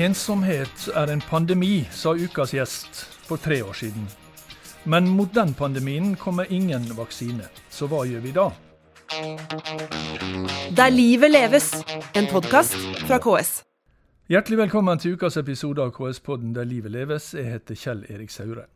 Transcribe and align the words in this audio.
Ensomhet 0.00 0.86
er 0.96 1.10
en 1.12 1.20
pandemi, 1.20 1.82
sa 1.92 2.14
ukas 2.16 2.54
gjest 2.56 3.02
for 3.28 3.36
tre 3.36 3.58
år 3.60 3.74
siden. 3.76 4.06
Men 4.88 5.10
mot 5.12 5.28
den 5.34 5.52
pandemien 5.54 6.14
kommer 6.16 6.48
ingen 6.48 6.86
vaksine. 6.96 7.44
Så 7.68 7.84
hva 7.90 8.06
gjør 8.08 8.22
vi 8.24 8.32
da? 8.32 8.46
Der 10.72 10.88
livet 10.94 11.34
leves, 11.34 11.68
en 12.16 12.30
podkast 12.32 12.78
fra 13.04 13.20
KS. 13.20 13.52
Hjertelig 14.32 14.62
velkommen 14.62 15.04
til 15.04 15.18
ukas 15.20 15.36
episode 15.36 15.84
av 15.84 15.92
KS-podden 15.92 16.56
Der 16.56 16.64
livet 16.64 16.96
leves. 16.96 17.34
Jeg 17.36 17.52
heter 17.58 17.76
Kjell 17.76 18.06
Erik 18.08 18.32
Saure. 18.32 18.70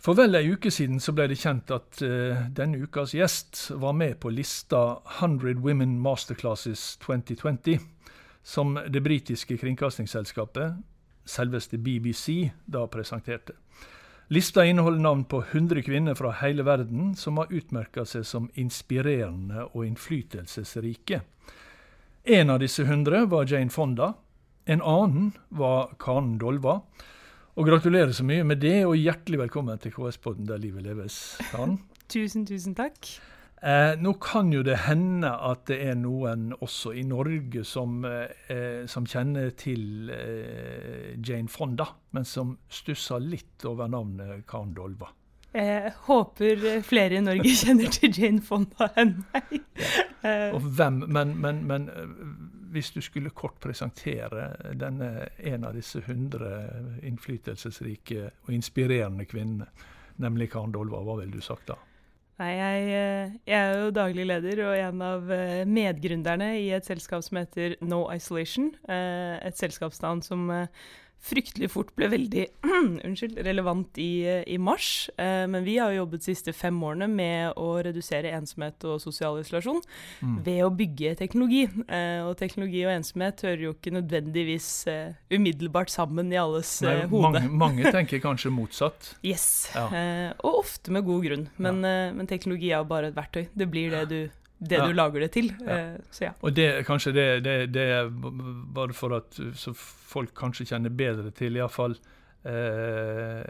For 0.00 0.16
vel 0.16 0.40
ei 0.40 0.54
uke 0.54 0.72
siden 0.72 1.04
så 1.04 1.12
ble 1.12 1.28
det 1.28 1.42
kjent 1.42 1.68
at 1.68 2.00
uh, 2.00 2.46
denne 2.48 2.80
ukas 2.80 3.12
gjest 3.12 3.66
var 3.76 3.92
med 3.92 4.16
på 4.24 4.32
lista 4.32 5.02
100 5.20 5.60
Women 5.60 5.98
Masterclasses 6.00 6.96
2020 7.04 7.76
som 8.42 8.78
det 8.88 9.00
britiske 9.00 9.56
kringkastingsselskapet, 9.60 10.78
selveste 11.24 11.78
BBC, 11.78 12.50
da 12.66 12.86
presenterte. 12.86 13.56
Lista 14.30 14.64
inneholder 14.64 15.00
navn 15.02 15.24
på 15.24 15.42
100 15.50 15.82
kvinner 15.82 16.14
fra 16.14 16.30
hele 16.38 16.62
verden 16.62 17.14
som 17.18 17.40
har 17.42 17.50
utmerka 17.50 18.04
seg 18.06 18.22
som 18.26 18.46
inspirerende 18.54 19.64
og 19.72 19.86
innflytelsesrike. 19.88 21.20
En 22.30 22.50
av 22.50 22.60
disse 22.62 22.84
100 22.86 23.26
var 23.26 23.48
Jane 23.50 23.74
Fonda. 23.74 24.12
En 24.64 24.82
annen 24.82 25.32
var 25.48 25.96
Karen 25.98 26.36
Dolva. 26.38 26.78
Og 27.58 27.66
gratulerer 27.66 28.12
så 28.14 28.22
mye 28.24 28.44
med 28.46 28.62
det, 28.62 28.84
og 28.86 28.94
hjertelig 28.94 29.40
velkommen 29.40 29.82
til 29.82 29.92
KS-podden 29.96 30.46
Der 30.46 30.62
livet 30.62 30.86
leves, 30.86 31.16
Karen. 31.50 31.80
tusen, 32.12 32.46
tusen 32.46 32.78
takk. 32.78 33.10
Eh, 33.60 33.92
nå 34.00 34.12
kan 34.12 34.52
jo 34.54 34.62
det 34.64 34.78
hende 34.86 35.28
at 35.28 35.66
det 35.68 35.76
er 35.90 35.96
noen 36.00 36.54
også 36.64 36.94
i 36.96 37.02
Norge 37.04 37.60
som, 37.68 37.98
eh, 38.08 38.86
som 38.88 39.04
kjenner 39.04 39.50
til 39.52 40.08
eh, 40.14 41.18
Jane 41.20 41.48
Fonda, 41.52 41.90
men 42.16 42.24
som 42.24 42.54
stusser 42.72 43.20
litt 43.20 43.66
over 43.68 43.90
navnet 43.92 44.46
Karen 44.48 44.72
Dolva. 44.76 45.10
Jeg 45.52 45.92
håper 46.06 46.80
flere 46.86 47.18
i 47.18 47.24
Norge 47.26 47.52
kjenner 47.58 47.92
til 47.92 48.14
Jane 48.14 48.40
Fonda 48.40 48.88
enn 48.96 49.18
meg. 49.32 49.58
Ja. 50.22 50.52
Og 50.54 50.64
hvem, 50.78 51.02
men, 51.08 51.36
men, 51.40 51.60
men, 51.68 51.88
eh, 51.92 52.32
hvis 52.72 52.94
du 52.96 53.00
skulle 53.04 53.34
kort 53.34 53.60
presentere 53.60 54.54
denne, 54.78 55.28
en 55.36 55.68
av 55.68 55.76
disse 55.76 56.00
hundre 56.06 56.50
innflytelsesrike 57.04 58.26
og 58.46 58.52
inspirerende 58.54 59.28
kvinnene, 59.28 59.68
nemlig 60.20 60.48
Karen 60.52 60.72
Dolva, 60.72 61.04
hva 61.04 61.20
ville 61.20 61.36
du 61.36 61.44
sagt 61.44 61.68
da? 61.74 61.76
Nei, 62.40 62.54
jeg, 62.56 62.84
eh, 62.96 63.32
jeg, 63.50 63.56
er 63.58 63.82
jo 63.82 63.88
daglig 63.92 64.24
leder 64.24 64.62
og 64.64 64.72
en 64.72 65.02
av 65.04 65.32
eh, 65.34 65.66
medgründerne 65.68 66.54
i 66.56 66.70
et 66.72 66.86
selskap 66.88 67.20
som 67.26 67.36
heter 67.36 67.74
No 67.84 68.06
Isolation. 68.14 68.70
Eh, 68.88 69.36
et 69.44 69.60
selskapsnavn 69.60 70.22
som 70.24 70.46
fryktelig 71.20 71.68
fort 71.74 71.90
ble 71.98 72.08
veldig 72.10 72.46
unnskyld, 73.06 73.38
relevant 73.44 73.98
i, 74.00 74.24
i 74.46 74.56
mars. 74.60 75.10
Eh, 75.20 75.44
men 75.50 75.64
vi 75.66 75.76
har 75.78 75.92
jobbet 75.92 76.22
de 76.22 76.30
siste 76.32 76.54
fem 76.56 76.76
årene 76.84 77.08
med 77.10 77.58
å 77.60 77.74
redusere 77.84 78.32
ensomhet 78.36 78.86
og 78.88 79.00
sosial 79.02 79.40
isolasjon 79.42 79.82
mm. 80.24 80.38
ved 80.46 80.62
å 80.64 80.72
bygge 80.74 81.14
teknologi. 81.20 81.66
Eh, 81.86 82.24
og 82.24 82.36
teknologi 82.40 82.84
og 82.86 82.94
ensomhet 82.94 83.44
hører 83.46 83.66
jo 83.68 83.74
ikke 83.76 83.94
nødvendigvis 83.98 84.70
eh, 84.90 85.14
umiddelbart 85.32 85.92
sammen 85.92 86.32
i 86.32 86.40
alles 86.40 86.78
Nei, 86.86 86.96
hode. 87.04 87.22
Mange, 87.28 87.44
mange, 87.66 87.94
tenker 87.94 88.22
kanskje 88.24 88.52
motsatt. 88.54 89.14
yes, 89.30 89.70
ja. 89.74 89.86
og 90.40 90.62
ofte 90.64 90.92
med 90.94 91.04
god 91.06 91.24
grunn. 91.28 91.48
Men, 91.60 91.84
ja. 91.84 92.10
men 92.16 92.28
teknologi 92.30 92.72
er 92.72 92.80
jo 92.80 92.90
bare 92.90 93.10
et 93.10 93.18
verktøy. 93.18 93.44
Det 93.52 93.68
blir 93.70 93.92
det 93.92 94.04
du 94.10 94.20
det 94.60 94.76
ja. 94.76 94.86
du 94.86 94.92
lager 94.92 95.20
det 95.24 95.30
til. 95.32 95.50
Ja. 95.64 95.96
så 96.12 96.24
ja. 96.24 96.32
Og 96.44 96.52
det, 96.52 96.68
kanskje 96.84 97.12
det, 97.16 97.26
det, 97.46 97.54
det, 97.72 97.86
bare 98.76 98.92
for 98.96 99.16
at 99.16 99.38
folk 99.80 100.34
kanskje 100.36 100.68
kjenner 100.68 100.92
bedre 100.92 101.32
til, 101.32 101.56
iallfall 101.56 101.96
eh, 102.44 103.40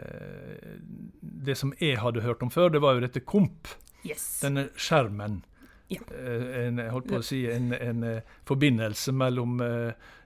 Det 1.19 1.57
som 1.59 1.73
jeg 1.79 1.99
hadde 1.99 2.23
hørt 2.23 2.43
om 2.45 2.51
før, 2.53 2.71
det 2.71 2.81
var 2.83 2.95
jo 2.95 3.03
dette 3.03 3.25
komp. 3.27 3.67
Yes. 4.07 4.39
Denne 4.45 4.69
skjermen. 4.79 5.41
Ja. 5.91 5.99
Eh, 6.15 6.47
en, 6.63 6.79
jeg 6.79 6.95
holdt 6.95 7.11
på 7.11 7.19
å 7.19 7.27
si 7.27 7.43
en, 7.51 7.73
en 7.75 8.07
forbindelse 8.47 9.11
mellom 9.11 9.59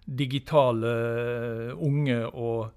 digitale 0.06 0.94
unge 1.81 2.19
og, 2.29 2.69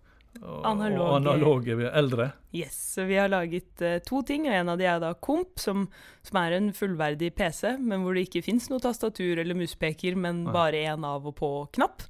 og, 0.43 0.61
analoge. 0.67 1.05
og, 1.05 1.15
analoge. 1.17 1.77
eldre. 1.91 2.31
Yes, 2.55 2.77
så 2.95 3.05
Vi 3.09 3.17
har 3.17 3.29
laget 3.29 3.83
to 4.07 4.23
ting. 4.23 4.47
og 4.49 4.55
En 4.55 4.69
av 4.69 4.79
de 4.79 4.85
er 4.85 5.01
da 5.01 5.15
Komp, 5.15 5.59
som, 5.59 5.89
som 6.23 6.41
er 6.41 6.57
en 6.57 6.73
fullverdig 6.73 7.35
PC, 7.35 7.77
men 7.79 8.03
hvor 8.05 8.15
det 8.15 8.29
ikke 8.29 8.45
fins 8.47 8.69
noe 8.71 8.81
tastatur 8.81 9.39
eller 9.39 9.59
muspeker, 9.59 10.17
men 10.17 10.45
bare 10.45 10.85
en 10.93 11.05
av 11.05 11.27
og 11.27 11.37
på-knapp. 11.39 12.05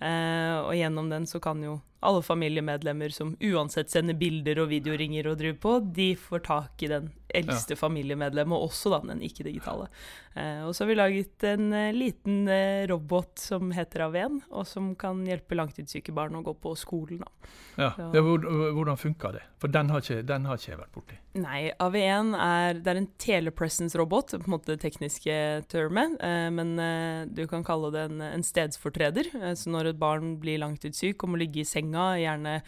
Uh, 0.00 0.64
og 0.64 0.74
gjennom 0.78 1.10
den 1.12 1.26
så 1.28 1.40
kan 1.40 1.62
jo 1.62 1.80
alle 2.00 2.22
familiemedlemmer 2.24 3.12
som 3.12 3.34
uansett 3.44 3.90
sender 3.92 4.16
bilder 4.16 4.62
og 4.62 4.70
videoringer 4.70 5.28
og 5.28 5.40
driver 5.40 5.58
på, 5.60 5.74
de 5.96 6.14
får 6.16 6.46
tak 6.46 6.84
i 6.86 6.88
den 6.88 7.10
eldste 7.34 7.76
ja. 7.76 7.80
familiemedlemmet, 7.80 8.56
og 8.56 8.70
også 8.70 8.94
da 8.94 9.02
den 9.06 9.22
ikke-digitale. 9.26 9.88
Eh, 10.34 10.62
og 10.62 10.74
så 10.74 10.84
har 10.84 10.90
vi 10.92 10.98
laget 10.98 11.44
en 11.48 11.72
eh, 11.74 11.92
liten 11.94 12.44
eh, 12.48 12.86
robot 12.90 13.40
som 13.42 13.72
heter 13.74 14.04
AV1, 14.06 14.36
og 14.54 14.66
som 14.68 14.92
kan 14.98 15.24
hjelpe 15.26 15.58
langtidssyke 15.58 16.14
barn 16.14 16.38
å 16.38 16.44
gå 16.46 16.54
på 16.62 16.74
skolen. 16.78 17.24
Da. 17.24 17.50
Ja, 17.80 17.90
ja 18.14 18.22
Hvordan 18.22 18.98
funka 19.00 19.32
det? 19.34 19.42
For 19.60 19.72
den 19.72 19.90
har, 19.90 20.04
ikke, 20.04 20.22
den 20.26 20.46
har 20.48 20.60
ikke 20.60 20.70
jeg 20.70 20.80
vært 20.80 20.94
borti. 20.94 21.18
Nei, 21.40 21.58
AV1 21.82 22.32
er, 22.38 22.78
det 22.82 22.92
er 22.92 23.00
en 23.00 23.10
telepresence-robot, 23.22 24.36
på 24.38 24.48
en 24.48 24.54
måte 24.54 24.72
det 24.72 24.80
tekniske 24.84 25.34
termet. 25.70 26.14
Eh, 26.22 26.46
men 26.54 26.72
eh, 26.82 27.26
du 27.26 27.42
kan 27.50 27.66
kalle 27.66 27.90
det 27.94 28.06
en, 28.08 28.22
en 28.30 28.46
stedsfortreder. 28.46 29.32
så 29.58 29.74
når 29.74 29.92
et 29.92 30.00
barn 30.00 30.36
blir 30.42 30.62
langtidssyk 30.62 31.24
og 31.24 31.34
må 31.34 31.42
ligge 31.42 31.64
i 31.64 31.68
senga 31.68 32.12
gjerne 32.20 32.60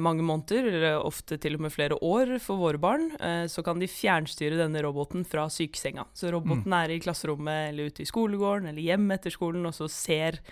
mange 0.00 0.24
måneder, 0.24 0.66
eller 0.70 1.04
ofte 1.04 1.36
til 1.40 1.58
og 1.58 1.66
med 1.66 1.72
flere 1.74 1.98
år 2.02 2.38
for 2.42 2.58
våre 2.58 2.80
barn, 2.80 3.10
så 3.50 3.62
kan 3.64 3.78
de 3.78 3.88
fjernstyre 3.94 4.58
denne 4.58 4.82
roboten 4.84 5.24
fra 5.28 5.46
sykesenga. 5.52 6.06
Så 6.16 6.32
roboten 6.34 6.68
mm. 6.68 6.78
er 6.82 6.94
i 6.94 7.00
klasserommet 7.04 7.70
eller 7.70 7.90
ute 7.90 8.04
i 8.04 8.08
skolegården 8.08 8.70
eller 8.72 8.82
hjemme 8.82 9.18
etter 9.18 9.34
skolen, 9.34 9.66
og 9.68 9.76
så 9.76 9.90
ser 9.90 10.42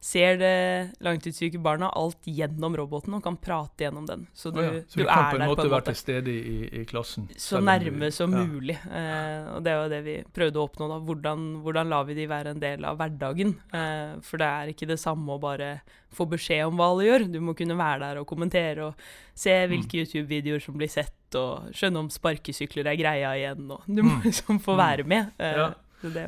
ser 0.00 0.36
det 0.38 0.90
langtidssyke 1.02 1.58
barna 1.58 1.88
alt 1.98 2.26
gjennom 2.30 2.76
roboten 2.78 3.16
og 3.18 3.22
kan 3.24 3.36
prate 3.42 3.86
gjennom 3.86 4.06
den. 4.06 4.26
Så 4.34 4.52
du, 4.54 4.60
oh 4.62 4.66
ja. 4.66 4.82
så 4.86 5.00
du, 5.00 5.02
du 5.02 5.08
kan 5.08 5.30
på 5.32 5.40
en 5.40 5.50
måte 5.50 5.66
være 5.72 5.88
til 5.90 5.98
stede 5.98 6.34
i, 6.34 6.58
i, 6.68 6.84
klassen? 6.88 7.26
Så 7.34 7.60
nærme 7.64 8.10
som 8.14 8.34
ja. 8.36 8.44
mulig. 8.46 8.76
Eh, 8.78 9.48
og 9.56 9.64
det 9.66 9.74
var 9.80 9.90
det 9.92 10.00
vi 10.06 10.16
prøvde 10.34 10.60
å 10.60 10.68
oppnå. 10.68 10.90
da. 10.92 11.00
Hvordan, 11.08 11.48
hvordan 11.64 11.90
lar 11.90 12.06
vi 12.08 12.18
de 12.18 12.28
være 12.30 12.54
en 12.54 12.62
del 12.62 12.86
av 12.86 13.00
hverdagen? 13.00 13.56
Eh, 13.74 14.14
for 14.22 14.42
det 14.42 14.50
er 14.60 14.72
ikke 14.74 14.90
det 14.92 15.00
samme 15.02 15.34
å 15.34 15.42
bare 15.42 15.80
få 16.14 16.28
beskjed 16.30 16.68
om 16.68 16.78
hva 16.78 16.92
alle 16.92 17.08
gjør. 17.08 17.26
Du 17.34 17.40
må 17.42 17.56
kunne 17.58 17.78
være 17.78 18.02
der 18.06 18.22
og 18.22 18.28
kommentere 18.30 18.92
og 18.92 19.08
se 19.34 19.54
mm. 19.54 19.72
hvilke 19.72 19.90
mm. 19.90 20.04
YouTube-videoer 20.04 20.62
som 20.62 20.78
blir 20.78 20.92
sett, 20.92 21.17
og 21.36 21.74
skjønne 21.76 22.04
om 22.04 22.08
sparkesykler 22.12 22.88
er 22.88 22.96
greia 23.00 23.34
igjen. 23.36 23.68
Og 23.74 23.84
du 23.84 24.00
må 24.02 24.16
mm. 24.16 24.24
liksom 24.24 24.62
få 24.64 24.78
mm. 24.78 24.80
være 24.80 25.04
med. 25.04 25.34
Eh, 25.36 25.60
ja. 25.60 25.68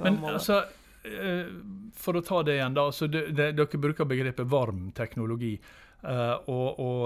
Men 0.02 0.18
altså 0.26 0.64
Eh, 1.02 1.46
for 1.96 2.16
å 2.16 2.24
ta 2.24 2.42
det 2.44 2.58
igjen, 2.58 2.74
da. 2.76 2.88
Altså, 2.90 3.08
det, 3.08 3.30
det, 3.36 3.52
dere 3.56 3.80
bruker 3.80 4.08
begrepet 4.08 4.48
varm 4.50 4.90
teknologi. 4.96 5.56
Uh, 6.00 6.38
og, 6.48 6.78
og, 6.80 7.00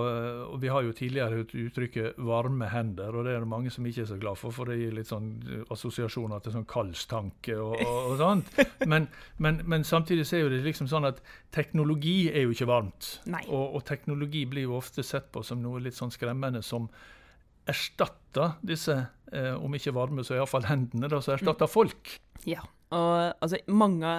og, 0.52 0.58
vi 0.62 0.68
har 0.70 0.84
jo 0.86 0.92
tidligere 0.94 1.40
hørt 1.40 1.54
uttrykket 1.58 2.18
'varme 2.22 2.68
hender', 2.70 3.10
og 3.10 3.24
det 3.26 3.32
er 3.34 3.40
det 3.42 3.48
mange 3.50 3.72
som 3.74 3.86
ikke 3.90 4.04
er 4.04 4.06
så 4.06 4.18
glad 4.22 4.38
for, 4.38 4.54
for 4.54 4.70
det 4.70 4.76
gir 4.78 4.94
litt 4.94 5.10
sånn 5.10 5.32
assosiasjoner 5.74 6.44
til 6.44 6.54
sånn 6.54 6.68
kaldstanke 6.70 7.56
og, 7.58 7.74
og, 7.82 8.12
sånt. 8.20 8.54
Men, 8.92 9.08
men, 9.42 9.58
men, 9.66 9.82
samtidig 9.82 10.28
så 10.28 10.36
er 10.36 10.44
jo 10.44 10.52
det 10.52 10.62
liksom 10.62 10.86
sånn 10.86 11.08
at 11.10 11.18
teknologi 11.50 12.30
er 12.30 12.46
jo 12.46 12.54
ikke 12.54 12.70
varmt. 12.70 13.16
Og, 13.48 13.82
teknologi 13.82 14.44
blir 14.46 14.68
jo 14.68 14.78
ofte 14.78 15.02
sett 15.02 15.26
på 15.34 15.42
som 15.42 15.58
noe 15.58 15.82
litt 15.82 15.98
sånn 15.98 16.14
skremmende 16.14 16.62
som 16.62 16.86
erstatter 17.70 18.58
disse, 18.66 18.96
eh, 19.32 19.54
om 19.54 19.74
ikke 19.76 19.94
varme, 19.96 20.24
så 20.26 20.36
iallfall 20.38 20.68
hendene, 20.68 21.10
da, 21.12 21.20
så 21.24 21.36
erstatter 21.36 21.68
mm. 21.68 21.72
folk. 21.72 22.14
Ja, 22.48 22.64
og 22.94 23.34
altså, 23.40 23.60
mange 23.72 24.14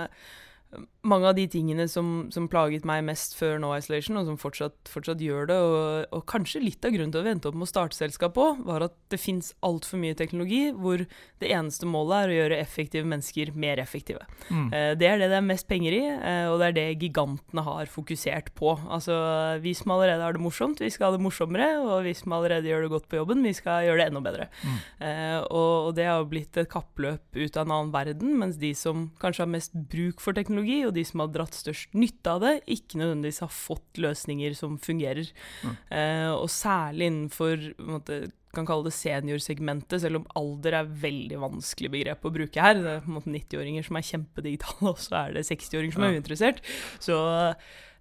mange 1.05 1.29
av 1.29 1.35
de 1.37 1.45
tingene 1.51 1.85
som, 1.91 2.27
som, 2.33 2.47
plaget 2.49 2.85
meg 2.87 3.03
mest 3.05 3.35
før 3.37 3.59
No 3.61 3.71
Isolation, 3.77 4.17
og 4.19 4.29
som 4.29 4.39
fortsatt, 4.41 4.77
fortsatt 4.89 5.21
gjør 5.21 5.49
det, 5.49 5.57
og, 5.61 6.07
og, 6.09 6.23
kanskje 6.29 6.63
litt 6.63 6.85
av 6.85 6.93
grunnen 6.95 7.13
til 7.13 7.21
å 7.21 7.27
vente 7.27 7.49
opp 7.49 7.57
med 7.57 7.67
å 7.67 7.69
starte 7.69 7.97
selskap 7.97 8.37
òg, 8.41 8.63
var 8.67 8.87
at 8.87 8.95
det 9.13 9.19
fins 9.21 9.51
altfor 9.65 10.01
mye 10.01 10.17
teknologi 10.17 10.63
hvor 10.73 11.05
det 11.41 11.51
eneste 11.51 11.87
målet 11.89 12.17
er 12.17 12.33
å 12.33 12.37
gjøre 12.39 12.59
effektive 12.61 13.09
mennesker 13.09 13.53
mer 13.57 13.81
effektive. 13.81 14.25
Mm. 14.49 14.67
Eh, 14.73 14.91
det 14.99 15.09
er 15.09 15.21
det 15.21 15.29
det 15.33 15.39
er 15.39 15.45
mest 15.45 15.69
penger 15.69 15.97
i, 15.97 16.01
eh, 16.15 16.47
og 16.49 16.57
det 16.61 16.71
er 16.71 16.77
det 16.79 16.87
gigantene 17.05 17.65
har 17.65 17.91
fokusert 17.91 18.51
på. 18.57 18.73
Altså, 18.89 19.15
vi 19.63 19.75
som 19.77 19.93
allerede 19.95 20.25
har 20.25 20.35
det 20.35 20.43
morsomt, 20.43 20.81
vi 20.81 20.91
skal 20.93 21.11
ha 21.11 21.17
det 21.17 21.25
morsommere, 21.25 21.69
og 21.83 22.05
vi 22.07 22.15
som 22.17 22.33
allerede 22.35 22.69
gjør 22.71 22.87
det 22.87 22.93
godt 22.95 23.09
på 23.11 23.21
jobben, 23.21 23.45
vi 23.45 23.53
skal 23.57 23.85
gjøre 23.85 24.01
det 24.01 24.09
enda 24.09 24.23
bedre. 24.25 24.49
Mm. 24.65 24.77
Eh, 25.05 25.39
og, 25.45 25.73
og, 25.89 25.93
det 25.95 26.09
har 26.09 26.25
blitt 26.29 26.57
et 26.59 26.71
kappløp 26.71 27.37
ut 27.37 27.57
av 27.57 27.65
en 27.65 27.77
annen 27.77 27.93
verden, 27.93 28.33
mens 28.41 28.57
de 28.61 28.73
som 28.77 29.09
kanskje 29.21 29.45
har 29.45 29.53
mest 29.53 29.77
bruk 29.93 30.23
for 30.23 30.35
teknologi, 30.35 30.64
og 30.87 30.95
de 30.95 31.03
som 31.07 31.23
har 31.23 31.33
dratt 31.33 31.55
størst 31.57 31.93
nytte 31.97 32.31
av 32.31 32.41
det, 32.43 32.55
ikke 32.77 32.99
nødvendigvis 33.01 33.43
har 33.45 33.53
fått 33.53 34.01
løsninger 34.01 34.55
som 34.57 34.79
fungerer. 34.81 35.29
Mm. 35.63 35.77
Eh, 35.99 36.31
og 36.33 36.49
særlig 36.53 37.11
innenfor 37.11 37.69
måte, 37.85 38.19
kan 38.55 38.67
kalle 38.67 38.87
det 38.87 38.95
seniorsegmentet, 38.95 39.99
selv 40.03 40.21
om 40.21 40.29
alder 40.39 40.79
er 40.79 40.93
veldig 41.01 41.41
vanskelig 41.41 41.91
begrep 41.97 42.23
å 42.25 42.33
bruke 42.37 42.67
her. 42.67 42.79
Det 42.79 42.93
er 42.97 43.09
90-åringer 43.09 43.87
som 43.87 43.99
er 43.99 44.07
kjempedigitale, 44.11 44.93
og 44.93 45.01
så 45.01 45.19
er 45.25 45.35
det 45.35 45.47
60-åringer 45.49 45.97
som 45.97 46.07
er 46.07 46.15
uinteressert. 46.15 46.63
Så 47.03 47.19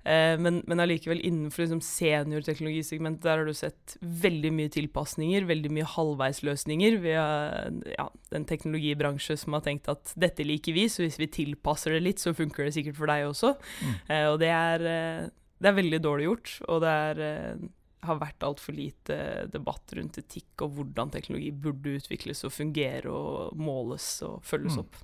Eh, 0.04 0.34
men, 0.36 0.58
men 0.68 0.80
allikevel 0.84 1.20
innenfor 1.24 1.64
liksom 1.64 1.80
seniorteknologisegmentet 1.80 3.24
der 3.24 3.40
har 3.40 3.48
du 3.48 3.54
sett 3.56 3.96
veldig 4.00 4.50
mye 4.52 4.72
tilpasninger, 4.74 5.46
veldig 5.48 5.70
mye 5.72 5.86
halvveisløsninger. 5.94 6.98
Vi 7.04 7.14
har 7.16 7.70
ja, 7.94 8.08
en 8.36 8.44
teknologibransje 8.48 9.38
som 9.40 9.56
har 9.56 9.64
tenkt 9.64 9.88
at 9.88 10.12
dette 10.20 10.44
liker 10.44 10.76
vi, 10.76 10.88
så 10.92 11.06
hvis 11.06 11.16
vi 11.20 11.30
tilpasser 11.32 11.96
det 11.96 12.02
litt, 12.04 12.20
så 12.20 12.34
funker 12.36 12.68
det 12.68 12.74
sikkert 12.76 12.98
for 13.00 13.10
deg 13.10 13.24
også. 13.30 13.54
Mm. 13.80 13.94
Eh, 14.12 14.26
og 14.32 14.36
det 14.42 14.50
er, 14.52 14.84
eh, 14.90 15.24
det 15.64 15.70
er 15.70 15.78
veldig 15.80 16.02
dårlig 16.04 16.28
gjort, 16.28 16.52
og 16.68 16.84
det 16.84 16.92
er, 17.08 17.22
eh, 17.24 17.64
har 18.04 18.18
vært 18.20 18.44
altfor 18.44 18.76
lite 18.76 19.14
debatt 19.48 19.94
rundt 19.96 20.18
etikk 20.20 20.60
og 20.66 20.74
hvordan 20.76 21.08
teknologi 21.14 21.48
burde 21.56 21.94
utvikles 21.96 22.44
og 22.44 22.52
fungere 22.52 23.08
og 23.08 23.56
måles 23.56 24.18
og 24.26 24.42
følges 24.44 24.76
Mm. 24.76 24.82
opp. 24.84 24.96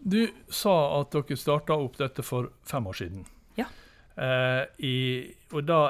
Du 0.00 0.22
sa 0.48 0.72
at 1.02 1.10
dere 1.12 1.36
starta 1.36 1.76
opp 1.76 1.98
dette 2.00 2.24
for 2.24 2.48
fem 2.64 2.86
år 2.88 2.96
siden. 3.02 3.26
Ja. 3.58 3.66
Eh, 4.20 4.62
i, 4.84 4.96
og 5.54 5.66
da 5.68 5.80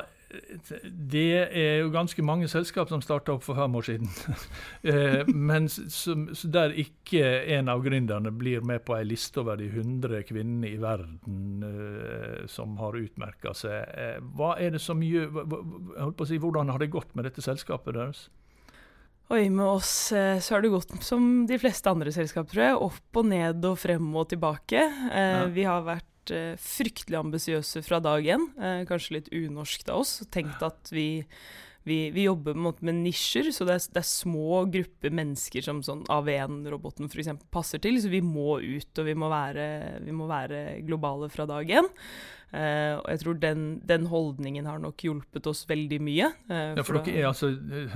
Det 1.11 1.23
er 1.51 1.81
jo 1.81 1.89
ganske 1.91 2.23
mange 2.23 2.47
selskap 2.47 2.87
som 2.93 3.01
starta 3.03 3.33
opp 3.35 3.43
for 3.43 3.59
fem 3.59 3.75
år 3.75 3.87
siden. 3.89 4.11
eh, 4.93 5.27
men 5.27 5.67
som, 5.67 6.29
så 6.39 6.51
der 6.55 6.77
ikke 6.79 7.25
en 7.57 7.67
av 7.73 7.83
gründerne 7.83 8.31
blir 8.31 8.63
med 8.63 8.85
på 8.87 8.95
ei 8.95 9.09
liste 9.09 9.43
over 9.43 9.59
de 9.59 9.67
100 9.67 10.23
kvinnene 10.29 10.71
i 10.71 10.79
verden 10.79 11.65
eh, 11.67 12.45
som 12.47 12.77
har 12.79 13.01
utmerka 13.01 13.57
seg. 13.59 13.91
Hva 14.39 14.53
er 14.63 14.77
det 14.77 14.83
som 14.85 15.03
gjør 15.03 15.51
si, 16.31 16.39
Hvordan 16.39 16.71
har 16.71 16.79
det 16.79 16.93
gått 16.95 17.11
med 17.19 17.27
dette 17.27 17.43
selskapet 17.43 17.99
deres? 17.99 18.29
Oi, 19.31 19.45
med 19.51 19.63
oss 19.67 19.91
så 20.11 20.55
har 20.55 20.63
det 20.63 20.73
gått 20.73 20.95
som 21.07 21.45
de 21.47 21.59
fleste 21.63 21.91
andre 21.91 22.11
selskap, 22.15 22.49
tror 22.51 22.65
jeg. 22.65 22.79
Opp 22.87 23.19
og 23.21 23.29
ned 23.31 23.67
og 23.67 23.77
frem 23.79 24.09
og 24.15 24.31
tilbake. 24.31 24.87
Eh, 25.11 25.35
Ja. 25.41 25.45
Vi 25.55 25.67
har 25.67 25.85
vært 25.87 26.10
eh, 26.35 26.53
fryktelig 26.61 27.19
ambisiøse 27.21 27.83
fra 27.87 28.01
dag 28.03 28.27
én. 28.27 28.47
Eh, 28.61 28.85
kanskje 28.89 29.19
litt 29.19 29.33
unorskt 29.33 29.91
av 29.91 30.05
oss. 30.05 30.15
Tenkt 30.33 30.63
at 30.67 30.91
vi, 30.95 31.23
vi, 31.89 31.99
vi 32.15 32.27
jobber 32.27 32.59
med 32.59 33.01
nisjer, 33.03 33.53
så 33.55 33.67
det 33.69 33.77
er, 33.79 33.87
det 33.97 34.03
er 34.03 34.09
små 34.09 34.65
grupper 34.73 35.15
mennesker 35.21 35.65
som 35.67 35.85
sånn 35.87 36.05
AV1-roboten 36.13 37.11
f.eks. 37.11 37.33
passer 37.53 37.83
til. 37.83 38.01
Så 38.03 38.13
vi 38.13 38.23
må 38.25 38.59
ut, 38.61 38.91
og 38.91 39.09
vi 39.09 39.17
må 39.19 39.31
være, 39.33 39.71
vi 40.05 40.17
må 40.17 40.29
være 40.31 40.81
globale 40.89 41.31
fra 41.33 41.49
dag 41.51 41.79
én. 41.81 41.91
Uh, 42.51 42.99
og 42.99 43.07
jeg 43.13 43.21
tror 43.23 43.37
den, 43.39 43.61
den 43.87 44.07
holdningen 44.11 44.67
har 44.67 44.81
nok 44.83 45.05
hjulpet 45.07 45.47
oss 45.47 45.63
veldig 45.71 46.01
mye. 46.03 46.33
Uh, 46.51 46.75
Ja, 46.75 46.83
for 46.83 46.99
dere 46.99 47.21
er 47.21 47.29
altså, 47.29 47.53
eh, 47.55 47.95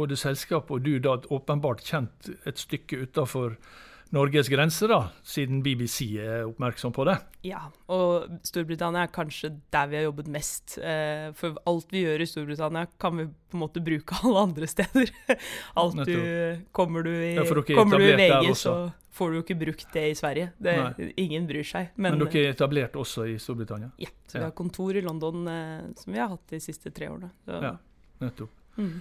både 0.00 0.16
selskapet 0.16 0.78
og 0.78 0.86
du, 0.86 0.94
da, 1.04 1.18
åpenbart 1.28 1.84
kjent 1.84 2.30
et 2.48 2.60
stykke 2.60 3.02
utafor 3.04 3.58
Norges 4.12 4.48
grenser, 4.52 4.90
da, 4.92 4.98
siden 5.24 5.62
BBC 5.64 6.18
er 6.20 6.42
oppmerksom 6.44 6.92
på 6.92 7.06
det. 7.08 7.14
Ja, 7.48 7.62
og 7.88 8.26
Storbritannia 8.44 9.06
er 9.06 9.12
kanskje 9.12 9.54
der 9.72 9.86
vi 9.88 9.96
har 9.96 10.04
jobbet 10.04 10.26
mest. 10.34 10.74
Eh, 10.76 11.30
for 11.38 11.56
alt 11.70 11.94
vi 11.94 12.02
gjør 12.04 12.20
i 12.20 12.26
Storbritannia, 12.28 12.90
kan 13.00 13.16
vi 13.16 13.24
på 13.32 13.56
en 13.56 13.62
måte 13.62 13.80
bruke 13.84 14.18
alle 14.20 14.42
andre 14.50 14.68
steder. 14.68 15.14
Alt 15.80 16.02
du, 16.04 16.18
kommer 16.76 17.06
du 17.06 17.08
i, 17.14 17.30
Ja, 17.38 17.46
er 17.46 17.62
kommer 17.72 18.02
du 18.02 18.10
i 18.10 18.18
VG, 18.20 18.50
så 18.60 18.74
får 19.16 19.32
du 19.32 19.38
jo 19.38 19.44
ikke 19.46 19.56
brukt 19.62 19.96
det 19.96 20.04
i 20.10 20.18
Sverige. 20.18 20.50
Det, 20.60 20.76
ingen 21.16 21.48
bryr 21.48 21.64
seg. 21.64 21.94
Men, 21.96 22.18
Men, 22.18 22.26
dere 22.26 22.50
er 22.50 22.52
etablert 22.52 22.98
også 23.00 23.24
i 23.32 23.38
Storbritannia? 23.40 23.94
ja, 24.02 24.12
så 24.28 24.42
vi 24.42 24.44
har 24.44 24.52
kontor 24.56 24.96
i 25.00 25.04
London 25.04 25.48
eh, 25.48 25.88
som 25.96 26.12
vi 26.12 26.20
har 26.20 26.28
hatt 26.34 26.52
de 26.52 26.60
siste 26.60 26.92
tre 26.92 27.08
årene. 27.08 27.32
Så, 27.48 27.64
Ja. 27.64 27.72
Nettopp. 28.20 28.52
mm. 28.76 28.94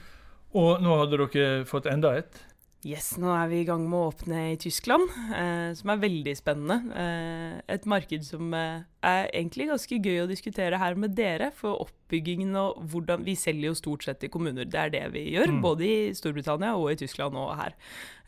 Og 0.59 0.81
nå 0.83 0.95
hadde 0.99 1.19
dere 1.19 1.51
fått 1.67 1.85
enda 1.87 2.15
et. 2.19 2.39
Yes, 2.81 3.11
nå 3.21 3.29
er 3.29 3.45
vi 3.51 3.59
i 3.61 3.65
gang 3.67 3.83
med 3.85 3.93
å 3.93 4.07
åpne 4.09 4.37
i 4.51 4.57
Tyskland, 4.57 5.03
eh, 5.37 5.67
som 5.77 5.91
er 5.93 5.99
veldig 6.01 6.31
spennende. 6.33 6.77
Eh, 6.97 7.59
et 7.75 7.83
marked 7.85 8.23
som 8.25 8.47
eh, 8.57 8.79
er 9.05 9.27
egentlig 9.37 9.67
ganske 9.69 9.99
gøy 10.01 10.23
å 10.23 10.29
diskutere 10.31 10.79
her 10.81 10.97
med 10.97 11.13
dere, 11.13 11.51
for 11.53 11.77
oppbyggingen 11.85 12.57
og 12.57 12.79
hvordan 12.89 13.21
Vi 13.27 13.35
selger 13.37 13.69
jo 13.69 13.75
stort 13.77 14.07
sett 14.07 14.25
i 14.25 14.31
kommuner, 14.33 14.65
det 14.65 14.79
er 14.81 14.89
det 14.95 15.03
vi 15.13 15.27
gjør, 15.35 15.53
Mm. 15.53 15.61
både 15.61 15.85
i 15.85 16.09
Storbritannia 16.17 16.73
og 16.73 16.89
i 16.89 16.97
Tyskland 17.03 17.37
og 17.37 17.53
her. 17.59 17.77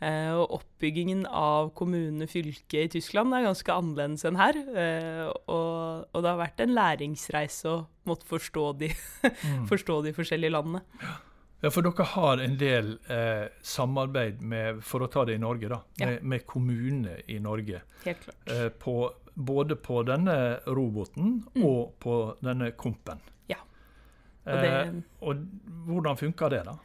Eh, 0.00 0.30
og 0.38 0.54
oppbyggingen 0.60 1.26
av 1.26 1.72
kommune, 1.74 2.30
fylke 2.30 2.84
i 2.84 2.92
Tyskland 2.94 3.34
er 3.34 3.48
ganske 3.50 3.74
annerledes 3.74 4.22
enn 4.30 4.38
her. 4.38 4.54
Eh, 4.54 5.34
og, 5.50 6.06
og 6.14 6.22
det 6.22 6.30
har 6.30 6.38
vært 6.46 6.62
en 6.62 6.76
læringsreise 6.78 7.66
å 7.74 7.86
måtte 8.06 8.30
forstå 8.30 8.70
de, 8.78 8.94
Mm. 9.50 9.66
forstå 9.66 10.02
de 10.06 10.14
forskjellige 10.14 10.54
landene. 10.54 10.86
Ja, 11.02 11.18
for 11.70 11.82
dere 11.82 12.04
har 12.04 12.38
en 12.44 12.56
del 12.60 12.98
eh, 13.08 13.48
samarbeid 13.62 14.40
med, 14.42 14.82
for 14.84 15.00
å 15.00 15.08
ta 15.10 15.24
det 15.24 15.34
i 15.34 15.38
Norge, 15.42 15.68
da, 15.68 15.80
Ja. 16.00 16.06
med, 16.06 16.22
med 16.22 16.46
kommuner 16.46 17.22
i 17.26 17.38
Norge. 17.40 17.80
Helt 18.04 18.20
klart. 18.24 18.36
Eh, 18.52 18.68
på, 18.68 19.12
både 19.34 19.76
på 19.76 20.02
denne 20.06 20.60
roboten 20.66 21.44
Mm. 21.54 21.64
og 21.64 21.94
på 22.00 22.36
denne 22.42 22.72
kompen. 22.76 23.18
Ja. 23.48 23.56
Og 24.46 24.52
det- 24.60 24.72
Eh, 24.72 24.92
og 25.22 25.36
hvordan 25.88 26.16
funker 26.18 26.50
det, 26.50 26.64
da? 26.64 26.76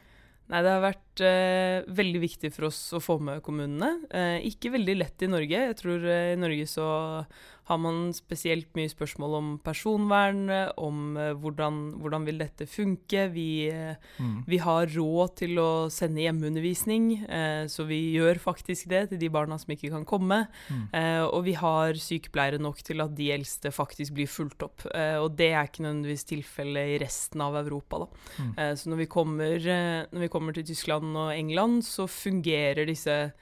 Nei, 0.50 0.62
det 0.62 0.70
har 0.70 0.80
vært 0.82 1.20
eh, 1.20 1.84
veldig 1.94 2.20
viktig 2.20 2.52
for 2.52 2.64
oss 2.66 2.92
å 2.92 2.98
få 3.00 3.20
med 3.20 3.40
kommunene. 3.42 4.00
Eh, 4.10 4.40
ikke 4.50 4.72
veldig 4.72 4.96
lett 4.98 5.22
i 5.22 5.28
Norge. 5.28 5.50
Jeg 5.68 5.76
tror 5.76 6.04
eh, 6.04 6.32
i 6.32 6.36
Norge 6.36 6.64
så 6.66 7.24
har 7.70 7.78
man 7.78 8.10
spesielt 8.16 8.72
mye 8.74 8.90
spørsmål 8.90 9.34
om 9.38 9.50
personvern, 9.62 10.42
om 10.80 11.16
eh, 11.16 11.32
hvordan, 11.38 11.80
hvordan 12.02 12.26
vil 12.26 12.40
dette 12.42 12.66
funke. 12.66 13.28
Vi, 13.34 13.68
eh, 13.70 13.94
Mm. 14.20 14.44
vi 14.46 14.58
har 14.58 14.86
råd 14.90 15.36
til 15.38 15.58
å 15.62 15.88
sende 15.90 16.20
hjemmeundervisning, 16.24 17.24
eh, 17.28 17.64
så 17.70 17.86
vi 17.86 18.12
gjør 18.16 18.40
faktisk 18.42 18.88
det 18.90 19.10
til 19.10 19.18
de 19.22 19.28
barna 19.30 19.58
som 19.58 19.70
ikke 19.72 19.90
kan 19.92 20.04
komme. 20.04 20.48
Mm. 20.68 20.88
Eh, 20.92 21.22
og 21.24 21.44
vi 21.46 21.54
har 21.54 21.94
sykepleiere 21.94 22.58
nok 22.60 22.82
til 22.82 23.00
at 23.00 23.14
de 23.14 23.30
eldste 23.32 23.70
faktisk 23.72 24.14
blir 24.18 24.26
fulgt 24.28 24.62
opp. 24.66 24.84
Eh, 24.94 25.16
og 25.20 25.36
det 25.38 25.52
er 25.52 25.68
ikke 25.68 25.84
nødvendigvis 25.86 26.26
tilfellet 26.26 26.96
i 26.96 26.98
resten 27.04 27.40
av 27.40 27.54
Europa. 27.54 28.06
Mm. 28.38 28.54
Eh, 28.58 28.74
så 28.74 28.90
når 28.90 28.96
vi, 29.04 29.06
kommer, 29.06 29.58
når 30.10 30.20
vi 30.26 30.28
kommer 30.28 30.52
til 30.56 30.64
Tyskland 30.64 31.16
og 31.16 31.30
England, 31.36 31.84
så 31.86 32.08
fungerer 32.10 32.86
disse 32.90 33.32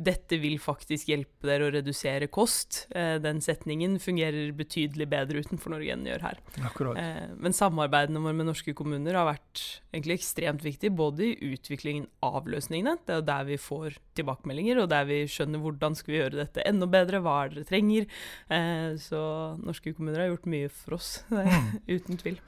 dette 0.00 0.38
vil 0.40 0.54
faktisk 0.62 1.08
hjelpe 1.10 1.48
dere 1.48 1.66
å 1.66 1.72
redusere 1.74 2.28
kost. 2.32 2.86
Eh, 2.94 3.16
den 3.20 3.40
setningen 3.44 3.98
fungerer 4.00 4.52
betydelig 4.56 5.08
bedre 5.10 5.42
utenfor 5.42 5.74
Norge 5.74 5.92
enn 5.92 6.04
den 6.04 6.12
gjør 6.12 6.22
her. 6.28 6.38
Akkurat. 6.64 6.96
Eh, 7.00 7.32
men 7.36 7.52
samarbeidene 7.56 8.22
våre 8.22 8.36
med 8.38 8.46
norske 8.48 8.72
kommuner 8.78 9.18
har 9.18 9.26
vært 9.28 9.64
egentlig 9.92 10.20
ekstremt 10.20 10.62
viktig, 10.64 10.92
både 10.96 11.26
i 11.26 11.50
utviklingen 11.52 12.06
av 12.22 12.46
løsningene, 12.48 12.96
det 13.04 13.16
er 13.16 13.20
jo 13.20 13.26
der 13.32 13.48
vi 13.50 13.58
får 13.60 13.98
tilbakemeldinger, 14.20 14.80
og 14.84 14.88
der 14.94 15.04
vi 15.10 15.18
skjønner 15.28 15.60
hvordan 15.64 15.98
skal 15.98 16.14
vi 16.14 16.20
gjøre 16.22 16.38
dette 16.44 16.64
enda 16.70 16.86
bedre, 16.90 17.20
hva 17.20 17.34
er 17.44 17.50
det 17.50 17.60
dere 17.60 17.70
trenger. 17.74 18.06
Eh, 18.48 18.94
så 19.02 19.20
norske 19.60 19.92
kommuner 19.98 20.22
har 20.24 20.30
gjort 20.32 20.48
mye 20.54 20.70
for 20.70 20.96
oss, 21.00 21.24
Mm. 21.30 21.82
uten 21.88 22.16
tvil. 22.20 22.38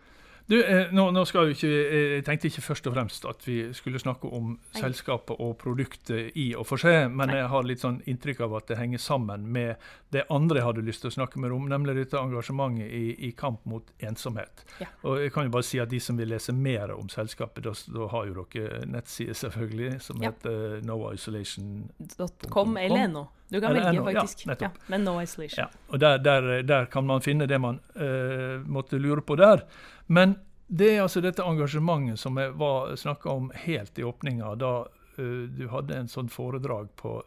Du, 0.49 0.57
eh, 0.65 0.89
nå, 0.93 1.11
nå 1.15 1.23
skal 1.25 1.47
vi 1.47 1.53
ikke, 1.55 1.69
eh, 1.69 2.15
Jeg 2.17 2.25
tenkte 2.27 2.49
ikke 2.51 2.63
først 2.65 2.87
og 2.91 2.95
fremst 2.97 3.25
at 3.31 3.45
vi 3.47 3.73
skulle 3.73 3.99
snakke 4.03 4.27
om 4.27 4.49
Nei. 4.75 4.81
selskapet 4.81 5.37
og 5.41 5.55
produktet 5.61 6.33
i 6.37 6.49
og 6.59 6.67
for 6.67 6.77
seg, 6.83 7.11
men 7.15 7.29
Nei. 7.31 7.37
jeg 7.39 7.49
har 7.53 7.63
litt 7.63 7.81
sånn 7.85 8.01
inntrykk 8.11 8.41
av 8.49 8.57
at 8.59 8.67
det 8.73 8.79
henger 8.81 8.99
sammen 8.99 9.47
med 9.55 9.77
det 10.13 10.25
andre 10.31 10.59
jeg 10.59 10.67
hadde 10.67 10.85
lyst 10.85 11.01
til 11.05 11.11
å 11.13 11.15
snakke 11.15 11.39
med 11.41 11.53
om, 11.55 11.69
nemlig 11.71 11.95
dette 11.97 12.19
engasjementet 12.19 12.91
i, 12.91 13.29
i 13.29 13.31
kamp 13.39 13.65
mot 13.71 13.87
ensomhet. 14.03 14.65
Ja. 14.83 14.87
Og 15.05 15.21
jeg 15.23 15.33
kan 15.33 15.45
jo 15.47 15.51
bare 15.55 15.63
si 15.69 15.79
at 15.79 15.89
De 15.95 16.01
som 16.01 16.17
vil 16.19 16.29
lese 16.29 16.53
mer 16.53 16.91
om 16.97 17.09
selskapet, 17.09 17.63
da, 17.65 17.73
da 17.95 18.09
har 18.13 18.27
jo 18.27 18.45
dere 18.53 18.83
nettside 18.87 19.35
selvfølgelig, 19.39 20.01
som 20.03 20.21
Ja. 20.23 20.31
heter 20.33 20.81
noisolation.com. 20.83 22.77
eller 22.77 23.09
.no. 23.09 23.29
Du 23.53 23.61
kan 23.61 23.75
velge, 23.75 23.93
NO, 23.93 24.11
ja, 24.11 24.21
faktisk. 24.21 24.47
men 24.87 25.05
no 25.05 25.21
isolation. 25.21 25.67
Ja, 25.67 25.69
og 25.93 26.01
der, 26.01 26.19
der, 26.19 26.63
der 26.63 26.87
kan 26.89 27.05
man 27.05 27.21
finne 27.21 27.45
det 27.47 27.59
man 27.61 27.81
uh, 28.01 28.65
måtte 28.65 28.97
lure 28.97 29.21
på 29.21 29.37
der. 29.37 29.67
Men 30.07 30.39
det 30.73 30.89
er 30.95 31.03
altså 31.03 31.21
dette 31.21 31.45
engasjementet 31.45 32.21
som 32.21 32.41
jeg 32.41 32.55
var 32.57 32.95
snakka 32.97 33.29
om 33.29 33.51
helt 33.67 34.01
i 34.01 34.07
åpninga, 34.09 34.55
da 34.57 34.73
uh, 34.89 35.45
du 35.53 35.67
hadde 35.69 36.01
en 36.01 36.09
sånn 36.09 36.33
foredrag 36.33 36.89
på 36.97 37.19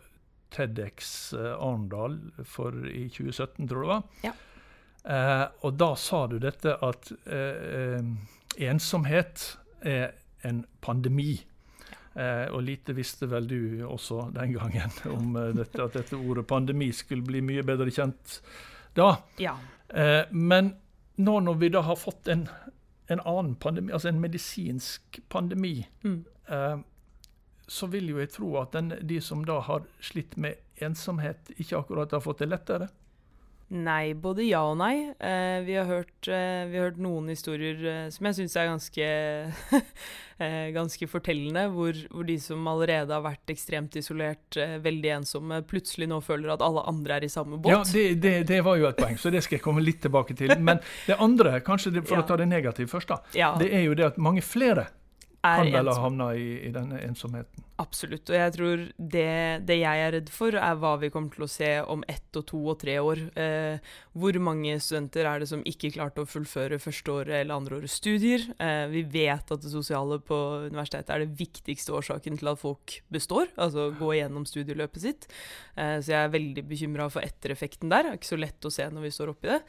TEDX 0.56 1.08
eh, 1.36 1.54
Arendal 1.60 2.16
i 2.90 3.06
2017, 3.12 3.68
tror 3.68 3.82
jeg 3.82 3.86
det 3.86 3.92
var. 3.92 4.04
Ja. 4.24 4.34
Uh, 5.06 5.46
og 5.68 5.78
da 5.78 5.90
sa 6.00 6.26
du 6.32 6.40
dette 6.42 6.78
at 6.82 7.12
ensomhet 8.58 9.50
er 9.86 10.16
en 10.48 10.64
pandemi. 10.82 11.36
Eh, 12.16 12.46
og 12.56 12.62
lite 12.64 12.94
visste 12.96 13.28
vel 13.28 13.48
du 13.48 13.58
også 13.84 14.30
den 14.32 14.54
gangen 14.56 14.94
om 15.18 15.36
eh, 15.36 15.50
dette, 15.58 15.84
at 15.84 15.98
dette 16.00 16.16
ordet 16.16 16.46
pandemi 16.48 16.88
skulle 16.96 17.26
bli 17.28 17.42
mye 17.44 17.64
bedre 17.68 17.92
kjent 17.92 18.38
da. 18.96 19.10
Ja. 19.42 19.58
Eh, 19.90 20.24
men 20.32 20.74
nå 21.20 21.40
når 21.44 21.58
vi 21.60 21.70
da 21.76 21.82
har 21.84 22.00
fått 22.00 22.28
en, 22.32 22.46
en 23.12 23.20
annen 23.28 23.56
pandemi, 23.60 23.92
altså 23.92 24.10
en 24.14 24.22
medisinsk 24.24 25.20
pandemi, 25.30 25.88
Mm. 26.04 26.22
eh, 26.48 26.78
så 27.68 27.88
vil 27.90 28.10
jo 28.14 28.20
jeg 28.22 28.30
tro 28.30 28.52
at 28.62 28.72
den, 28.78 28.92
de 29.02 29.20
som 29.22 29.44
da 29.46 29.60
har 29.66 29.84
slitt 30.00 30.36
med 30.38 30.56
ensomhet, 30.86 31.50
ikke 31.58 31.80
akkurat 31.80 32.12
har 32.14 32.22
fått 32.22 32.44
det 32.44 32.50
lettere. 32.52 32.88
Nei, 33.74 34.14
både 34.14 34.44
ja 34.46 34.60
og 34.70 34.76
nei. 34.78 35.10
Eh, 35.18 35.60
vi, 35.66 35.74
har 35.74 35.88
hørt, 35.90 36.28
eh, 36.30 36.68
vi, 36.70 36.78
har 36.78 36.92
hørt, 36.92 37.00
noen 37.02 37.32
historier 37.34 37.80
eh, 37.90 38.04
som 38.14 38.28
jeg 38.30 38.38
syns 38.38 38.56
er 38.62 38.68
ganske, 38.70 39.08
eh, 40.46 40.68
ganske 40.76 41.08
fortellende, 41.10 41.64
hvor, 41.74 41.98
hvor, 42.12 42.28
de 42.28 42.36
som 42.42 42.68
allerede 42.70 43.16
har 43.16 43.24
vært 43.26 43.50
ekstremt 43.56 43.98
isolert, 43.98 44.60
eh, 44.62 44.78
veldig 44.86 45.12
ensomme, 45.18 45.64
plutselig 45.66 46.12
nå 46.12 46.22
føler 46.22 46.54
at 46.54 46.66
alle 46.66 46.86
andre 46.92 47.18
er 47.18 47.26
i 47.26 47.32
samme 47.34 47.58
båt. 47.58 47.74
Ja, 47.74 47.82
det, 47.90 48.22
det, 48.22 48.36
det, 48.54 48.62
var 48.68 48.78
jo 48.78 48.86
et 48.92 49.02
poeng, 49.02 49.18
så 49.18 49.34
det 49.34 49.42
skal 49.48 49.58
jeg 49.58 49.66
komme 49.66 49.82
litt 49.82 50.04
tilbake 50.06 50.38
til. 50.38 50.54
Men 50.68 50.84
det 51.08 51.18
andre, 51.18 51.58
kanskje 51.66 51.96
for 52.04 52.20
ja. 52.20 52.22
å 52.22 52.30
ta 52.30 52.38
det 52.38 52.48
negative 52.52 52.92
først, 52.92 53.16
da, 53.16 53.22
ja. 53.34 53.56
det 53.58 53.72
er 53.74 53.88
jo 53.90 53.98
det 53.98 54.12
at 54.14 54.22
mange 54.22 54.46
flere 54.46 54.92
kan 55.46 55.74
vel 55.74 55.90
ha 55.90 56.02
havna 56.02 56.32
i, 56.38 56.52
i 56.70 56.72
denne 56.74 57.02
ensomheten. 57.06 57.66
Absolutt. 57.76 58.30
Og 58.32 58.36
jeg 58.38 58.52
tror 58.56 58.82
det, 58.96 59.30
det, 59.68 59.76
jeg 59.82 60.04
er 60.06 60.14
redd 60.16 60.30
for, 60.32 60.56
er 60.56 60.78
hva 60.80 60.94
vi 61.02 61.10
kommer 61.12 61.34
til 61.34 61.44
å 61.44 61.50
se 61.52 61.72
om 61.92 62.06
ett 62.08 62.38
og 62.40 62.46
to 62.48 62.60
og 62.72 62.78
tre 62.80 62.94
år. 63.04 63.20
Eh, 63.36 63.90
hvor 64.16 64.38
mange 64.40 64.78
studenter 64.80 65.28
er 65.28 65.44
det 65.44 65.50
som 65.50 65.64
ikke 65.68 65.92
klarte 65.98 66.24
å 66.24 66.30
fullføre 66.30 66.80
førsteåret 66.80 67.42
eller 67.42 67.58
andreårets 67.58 67.98
studier? 68.00 68.46
Eh, 68.64 68.86
vi 68.94 69.04
vet 69.18 69.52
at 69.52 69.66
det 69.66 69.74
sosiale 69.74 70.22
på 70.24 70.38
universitetet 70.70 71.12
er 71.12 71.26
det 71.26 71.36
viktigste 71.42 71.98
årsaken 72.00 72.40
til 72.40 72.52
at 72.54 72.62
folk 72.62 72.96
består, 73.12 73.52
altså 73.60 73.90
gå 74.00 74.14
igjennom 74.16 74.48
studieløpet 74.48 75.04
sitt. 75.04 75.28
Eh, 75.76 75.98
så 76.00 76.16
jeg 76.16 76.22
er 76.22 76.34
veldig 76.38 76.66
bekymra 76.72 77.10
for 77.12 77.28
ettereffekten 77.28 77.92
der. 77.92 78.08
Det 78.08 78.14
er 78.14 78.22
ikke 78.22 78.32
så 78.32 78.40
lett 78.40 78.70
å 78.70 78.74
se 78.78 78.88
når 78.88 79.08
vi 79.10 79.14
står 79.18 79.34
oppi 79.34 79.52
det. 79.52 79.60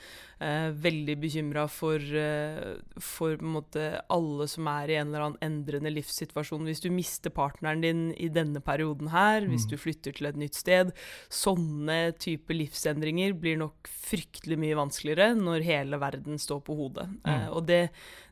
Eh, 0.46 0.68
veldig 0.86 1.18
bekymra 1.26 1.66
for, 1.66 1.98
eh, 1.98 2.78
for 3.02 3.42
måte, 3.42 3.88
alle 4.14 4.46
som 4.46 4.70
er 4.70 4.94
i 4.94 5.00
en 5.02 5.10
eller 5.10 5.26
annen 5.26 5.42
endrende 5.42 5.90
livssituasjon. 5.90 6.70
Hvis 6.70 6.86
du 6.86 6.90
mister 6.94 7.34
partneren 7.34 7.82
din 7.82 7.95
din 7.96 8.12
i 8.16 8.28
denne 8.32 8.60
perioden 8.64 9.10
her, 9.12 9.46
hvis 9.48 9.66
mm. 9.66 9.70
du 9.72 9.76
flytter 9.80 10.16
til 10.16 10.28
et 10.28 10.38
nytt 10.40 10.58
sted. 10.58 10.92
Sånne 11.32 12.12
type 12.20 12.54
livsendringer 12.54 13.34
blir 13.38 13.58
nok 13.60 13.90
fryktelig 14.06 14.58
mye 14.60 14.78
vanskeligere 14.78 15.34
når 15.38 15.66
hele 15.66 16.00
verden 16.02 16.40
står 16.42 16.62
på 16.66 16.76
hodet. 16.78 17.08
Mm. 17.24 17.32
Eh, 17.32 17.48
og 17.50 17.66
det, 17.70 17.82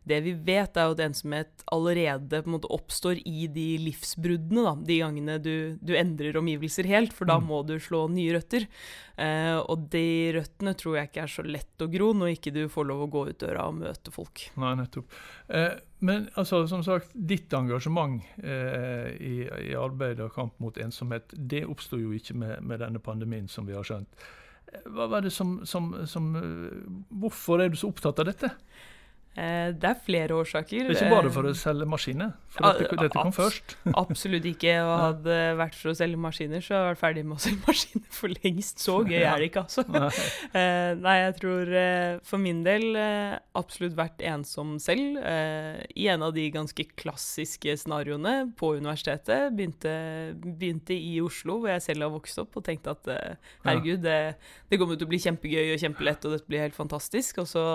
det, 0.08 0.20
vi 0.26 0.34
vet, 0.36 0.76
er 0.76 0.90
jo 0.90 0.96
at 0.96 1.02
ensomhet 1.06 1.64
allerede 1.72 2.42
på 2.44 2.50
en 2.50 2.56
måte 2.56 2.70
oppstår 2.74 3.22
i 3.24 3.46
de 3.52 3.66
livsbruddene, 3.86 4.66
da, 4.66 4.74
de 4.90 4.98
gangene 5.00 5.38
du, 5.40 5.54
du 5.80 5.94
endrer 5.96 6.36
omgivelser 6.40 6.88
helt, 6.90 7.14
for 7.16 7.30
da 7.30 7.38
mm. 7.40 7.48
må 7.48 7.62
du 7.68 7.76
slå 7.80 8.04
nye 8.12 8.36
røtter. 8.36 8.68
Eh, 9.16 9.56
og 9.62 9.88
de 9.94 10.04
røttene 10.36 10.74
tror 10.76 10.98
jeg 10.98 11.10
ikke 11.10 11.24
er 11.24 11.34
så 11.34 11.46
lett 11.46 11.84
å 11.84 11.90
gro 11.90 12.12
når 12.16 12.34
ikke 12.34 12.52
du 12.54 12.62
får 12.72 12.88
lov 12.90 13.04
å 13.06 13.10
gå 13.14 13.26
ut 13.30 13.40
døra 13.40 13.68
og 13.70 13.80
møte 13.80 14.14
folk. 14.14 14.46
Nei, 14.60 14.76
nettopp. 14.80 15.18
Eh, 15.48 15.74
men 16.04 16.28
altså, 16.36 16.64
som 16.68 16.82
sagt, 16.84 17.12
ditt 17.14 17.52
engasjement 17.56 18.20
eh, 18.42 19.10
i, 19.16 19.34
i, 19.70 19.74
arbeid 19.78 20.20
og 20.20 20.34
kamp 20.36 20.58
mot 20.60 20.76
ensomhet, 20.80 21.32
det 21.32 21.64
oppsto 21.70 21.96
jo 22.00 22.12
ikke 22.12 22.36
med, 22.36 22.58
med, 22.60 22.82
denne 22.84 23.00
pandemien, 23.00 23.48
som 23.48 23.64
vi 23.68 23.76
har 23.76 23.86
skjønt. 23.88 24.26
Eh, 24.68 24.84
hva 24.92 25.08
var 25.12 25.24
det 25.24 25.32
som, 25.32 25.62
som, 25.68 25.94
som, 26.10 26.34
eh, 26.36 26.82
Hvorfor 27.22 27.64
er 27.64 27.72
du 27.72 27.80
så 27.80 27.88
opptatt 27.94 28.20
av 28.20 28.28
dette? 28.28 28.52
Eh, 29.34 29.72
det 29.74 29.88
er 29.88 29.96
flere 29.98 30.36
årsaker. 30.38 30.86
Er 30.86 30.94
ikke 30.94 31.10
bare 31.10 31.30
for 31.34 31.48
å 31.48 31.50
eh, 31.50 31.58
selge 31.58 31.86
maskiner? 31.90 32.36
For 32.54 32.68
dette, 32.68 32.94
dette 33.00 33.18
kom 33.18 33.32
først? 33.34 33.74
Absolutt 34.04 34.44
ikke. 34.46 34.76
Og 34.86 34.92
hadde 35.00 35.24
det 35.26 35.56
vært 35.58 35.78
for 35.78 35.90
å 35.90 35.94
selge 35.98 36.20
maskiner, 36.22 36.62
så 36.62 36.76
hadde 36.76 36.84
jeg 36.84 36.92
vært 36.92 37.00
ferdig 37.00 37.24
med 37.26 37.34
å 37.34 37.42
selge 37.42 37.62
maskiner 37.68 38.12
for 38.14 38.36
lengst. 38.36 38.84
Så 38.84 38.96
gøy 39.02 39.18
er 39.18 39.42
det 39.42 39.50
ikke, 39.50 39.66
altså. 39.66 39.86
Eh, 40.54 40.92
nei, 41.00 41.14
jeg 41.18 41.34
tror 41.40 41.70
for 42.26 42.40
min 42.40 42.60
del 42.64 42.96
absolutt 43.58 43.96
vært 43.98 44.20
ensom 44.26 44.74
selv. 44.82 45.16
I 45.18 46.06
en 46.12 46.24
av 46.26 46.34
de 46.36 46.44
ganske 46.54 46.84
klassiske 47.00 47.74
scenarioene 47.80 48.34
på 48.58 48.74
universitetet. 48.78 49.50
Begynte, 49.56 49.94
begynte, 50.44 50.94
i 50.94 51.16
Oslo, 51.24 51.58
hvor 51.62 51.72
jeg 51.72 51.82
selv 51.88 52.06
har 52.06 52.12
vokst 52.14 52.38
opp, 52.42 52.54
og 52.60 52.66
tenkte 52.68 52.94
at 52.94 53.10
herregud, 53.66 54.04
det, 54.04 54.36
det 54.70 54.78
kommer 54.80 55.00
til 55.00 55.08
å 55.08 55.10
bli 55.10 55.22
kjempegøy 55.24 55.74
og 55.74 55.82
kjempelett, 55.82 56.28
og 56.28 56.36
dette 56.36 56.50
blir 56.50 56.64
helt 56.66 56.78
fantastisk. 56.78 57.42
Og 57.42 57.50
så 57.50 57.66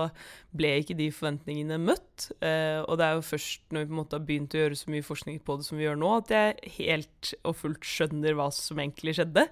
ble 0.56 0.76
ikke 0.84 0.98
de 1.00 1.10
forventningene 1.14 1.49
forventningene 1.50 1.80
møtt. 1.82 2.30
Eh, 2.44 2.82
og 2.86 3.00
det 3.00 3.06
er 3.06 3.18
jo 3.18 3.26
først 3.26 3.62
når 3.74 3.84
vi 3.84 3.90
på 3.90 3.94
en 3.94 4.00
måte 4.00 4.18
har 4.18 4.26
begynt 4.28 4.54
å 4.56 4.62
gjøre 4.62 4.78
så 4.78 4.92
mye 4.92 5.06
forskning 5.06 5.40
på 5.46 5.58
det 5.58 5.66
som 5.66 5.80
vi 5.80 5.86
gjør 5.86 6.00
nå, 6.00 6.10
at 6.20 6.34
jeg 6.34 6.74
helt 6.78 7.32
og 7.44 7.56
fullt 7.56 7.86
skjønner 7.86 8.36
hva 8.38 8.50
som 8.54 8.80
egentlig 8.80 9.16
skjedde. 9.18 9.46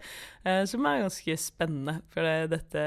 Eh, 0.47 0.63
som 0.69 0.85
er 0.85 1.03
ganske 1.05 1.37
spennende, 1.41 1.97
for 2.13 2.27
det, 2.27 2.51
dette 2.53 2.83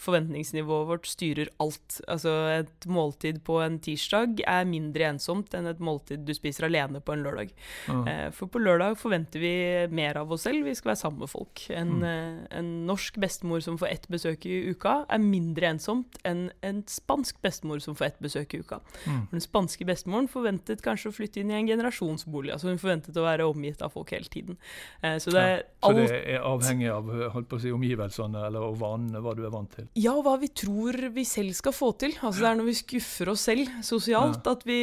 forventningsnivået 0.00 0.88
vårt 0.90 1.08
styrer 1.08 1.52
alt. 1.62 2.00
Altså 2.08 2.34
et 2.58 2.88
måltid 2.88 3.42
på 3.46 3.60
en 3.64 3.78
tirsdag 3.84 4.42
er 4.46 4.68
mindre 4.68 5.10
ensomt 5.12 5.54
enn 5.56 5.68
et 5.70 5.82
måltid 5.82 6.24
du 6.26 6.34
spiser 6.36 6.68
alene 6.68 7.02
på 7.04 7.14
en 7.14 7.24
lørdag. 7.26 7.54
Mm. 7.88 8.04
Eh, 8.10 8.26
for 8.36 8.50
på 8.52 8.62
lørdag 8.62 8.98
forventer 9.00 9.42
vi 9.42 9.54
mer 9.94 10.20
av 10.22 10.32
oss 10.34 10.46
selv, 10.48 10.66
vi 10.66 10.76
skal 10.76 10.94
være 10.94 11.02
sammen 11.04 11.24
med 11.24 11.32
folk. 11.32 11.66
En, 11.74 11.94
mm. 12.00 12.08
Eh, 12.08 12.58
en 12.58 12.72
norsk 12.88 13.20
bestemor 13.20 13.62
som 13.64 13.78
får 13.80 13.92
ett 13.92 14.10
besøk 14.10 14.48
i 14.48 14.60
uka, 14.72 15.02
er 15.08 15.22
mindre 15.22 15.72
ensomt 15.74 16.18
enn 16.26 16.48
en 16.64 16.82
spansk 16.88 17.38
bestemor 17.44 17.82
som 17.84 17.96
får 17.98 18.12
ett 18.12 18.22
besøk 18.24 18.47
uka. 18.54 18.80
Mm. 19.04 19.22
Den 19.32 19.44
spanske 19.44 19.86
bestemoren 19.88 20.28
forventet 20.30 20.82
kanskje 20.84 21.12
å 21.12 21.16
flytte 21.16 21.42
inn 21.42 21.52
i 21.52 21.58
en 21.58 21.68
generasjonsbolig. 21.68 22.52
altså 22.54 22.70
Hun 22.70 22.80
forventet 22.80 23.16
å 23.18 23.26
være 23.26 23.48
omgitt 23.48 23.82
av 23.84 23.92
folk 23.94 24.12
hele 24.14 24.30
tiden. 24.32 24.58
Eh, 25.02 25.18
så, 25.22 25.34
det 25.34 25.44
ja, 25.48 25.64
så 25.82 25.92
det 25.96 26.06
er 26.18 26.46
avhengig 26.46 26.90
av 26.92 27.10
holdt 27.34 27.50
på 27.50 27.58
å 27.58 27.62
si, 27.62 27.74
omgivelsene 27.74 28.46
eller 28.48 28.78
vanene, 28.78 29.22
hva 29.24 29.34
du 29.36 29.44
er 29.44 29.52
vant 29.54 29.72
til? 29.74 29.90
Ja, 29.98 30.16
hva 30.24 30.38
vi 30.40 30.48
tror 30.48 31.00
vi 31.14 31.26
selv 31.28 31.56
skal 31.58 31.76
få 31.76 31.92
til. 32.00 32.16
Altså 32.22 32.44
Det 32.44 32.50
er 32.52 32.62
når 32.62 32.70
vi 32.70 32.78
skuffer 32.80 33.34
oss 33.34 33.46
selv 33.48 33.78
sosialt, 33.86 34.40
ja. 34.44 34.56
at 34.56 34.66
vi 34.68 34.80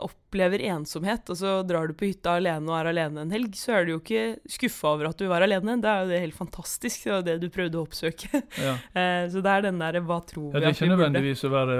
opplever 0.00 0.62
ensomhet, 0.70 1.28
og 1.28 1.36
så 1.36 1.50
drar 1.68 1.90
du 1.90 1.94
på 1.96 2.08
hytta 2.08 2.38
alene 2.38 2.70
og 2.70 2.78
er 2.78 2.88
alene 2.94 3.24
en 3.26 3.34
helg, 3.34 3.52
så 3.58 3.74
er 3.76 3.86
du 3.86 3.92
jo 3.92 3.98
ikke 4.00 4.22
skuffa 4.48 4.94
over 4.94 5.10
at 5.10 5.20
du 5.20 5.26
var 5.28 5.44
alene. 5.44 5.76
Da 5.84 5.98
er 5.98 6.06
jo 6.06 6.12
det 6.14 6.20
helt 6.22 6.38
fantastisk. 6.38 7.04
Det 7.04 7.12
var 7.12 7.26
det 7.26 7.36
du 7.42 7.48
prøvde 7.52 7.80
å 7.80 7.84
oppsøke. 7.88 8.44
Ja. 8.60 8.76
Eh, 9.00 9.28
så 9.30 9.38
det 9.44 9.50
er 9.52 9.62
den 9.64 9.78
derre 9.78 10.00
hva 10.02 10.16
tror 10.26 10.50
vi 10.50 10.58
ja, 10.58 10.60
Det 10.60 10.68
er 10.70 10.74
ikke 10.74 10.88
nødvendigvis 10.90 11.42
å 11.46 11.50
være 11.52 11.74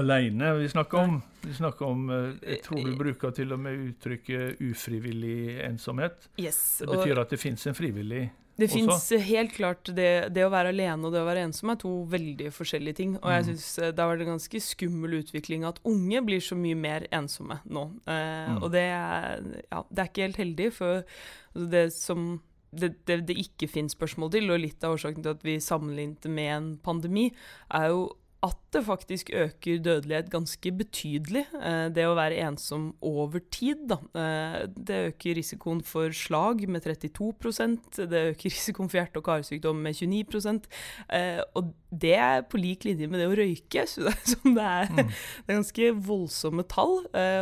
alene 0.00 0.50
vi 0.58 0.68
snakker 0.72 0.98
om. 0.98 1.18
Vi 1.44 1.54
snakker 1.54 1.86
om 1.86 2.08
eh, 2.10 2.24
Jeg 2.42 2.62
tror 2.64 2.80
du 2.82 2.96
bruker 2.98 3.34
til 3.36 3.54
og 3.54 3.60
med 3.62 3.84
uttrykket 3.90 4.62
ufrivillig 4.66 5.60
ensomhet. 5.66 6.26
Yes, 6.42 6.58
det 6.82 6.90
betyr 6.90 7.22
at 7.22 7.32
det 7.32 7.38
fins 7.40 7.68
en 7.70 7.76
frivillig 7.76 8.24
det 8.56 8.68
fins 8.72 9.10
helt 9.28 9.52
klart 9.52 9.90
det, 9.92 10.32
det, 10.32 10.44
å 10.46 10.52
være 10.52 10.72
alene 10.72 11.04
og 11.04 11.12
det 11.12 11.20
å 11.20 11.28
være 11.28 11.44
ensom 11.44 11.72
er 11.72 11.78
to 11.82 11.92
veldig 12.08 12.48
forskjellige 12.56 12.98
ting. 13.00 13.14
Og 13.20 13.28
jeg 13.34 13.44
mm. 13.44 13.48
syns 13.50 13.66
eh, 13.78 13.92
det 13.92 14.02
har 14.02 14.12
vært 14.12 14.24
en 14.24 14.32
ganske 14.32 14.60
skummel 14.64 15.18
utvikling 15.20 15.66
at 15.68 15.80
unge 15.88 16.22
blir 16.24 16.44
så 16.44 16.56
mye 16.58 16.78
mer 16.78 17.06
ensomme 17.14 17.60
nå. 17.68 17.86
Eh, 18.08 18.50
mm. 18.54 18.60
Og 18.62 18.70
det 18.72 18.84
er, 18.88 19.48
ja, 19.68 19.82
det 19.90 20.02
er 20.02 20.12
ikke 20.12 20.28
helt 20.28 20.42
heldig, 20.42 20.68
for 20.78 21.02
altså, 21.02 21.66
det 21.76 21.86
som 21.96 22.28
det, 22.76 22.92
det, 23.08 23.22
det 23.28 23.36
ikke 23.40 23.68
finnes 23.70 23.94
spørsmål 23.96 24.32
til, 24.34 24.50
og 24.52 24.62
litt 24.62 24.84
av 24.84 24.96
årsaken 24.96 25.24
til 25.24 25.36
at 25.36 25.44
vi 25.46 25.58
sammenlignet 25.62 26.28
med 26.28 26.52
en 26.52 26.70
pandemi, 26.84 27.28
er 27.76 27.90
jo 27.92 28.06
at 28.44 28.58
det 28.74 28.82
faktisk 28.84 29.30
øker 29.32 29.78
dødelighet 29.80 30.28
ganske 30.30 30.72
betydelig. 30.72 31.44
Eh, 31.56 31.86
det 31.94 32.04
å 32.04 32.16
være 32.16 32.42
ensom 32.44 32.90
over 33.04 33.40
tid, 33.52 33.86
da. 33.88 33.96
Eh, 34.12 34.58
det 34.76 34.98
øker 35.10 35.38
risikoen 35.38 35.80
for 35.86 36.12
slag 36.12 36.66
med 36.68 36.84
32% 36.84 38.02
det 38.10 38.22
øker 38.34 38.52
risikoen 38.56 38.90
for 38.92 39.00
hjerte- 39.00 39.22
og 39.22 39.24
karsykdom 39.24 39.80
med 39.82 39.96
29 39.96 40.60
eh, 41.08 41.40
Og 41.56 41.72
det 41.90 42.14
er 42.18 42.42
på 42.44 42.60
lik 42.60 42.84
linje 42.84 43.08
med 43.08 43.22
det 43.22 43.28
å 43.30 43.36
røyke. 43.38 43.86
Så 43.88 44.04
det 44.04 44.12
er, 44.12 44.34
det 44.58 44.66
er, 44.66 44.92
mm. 44.92 45.14
det 45.46 45.54
er 45.54 45.60
ganske 45.62 45.90
voldsomme 46.10 46.66
tall. 46.68 46.96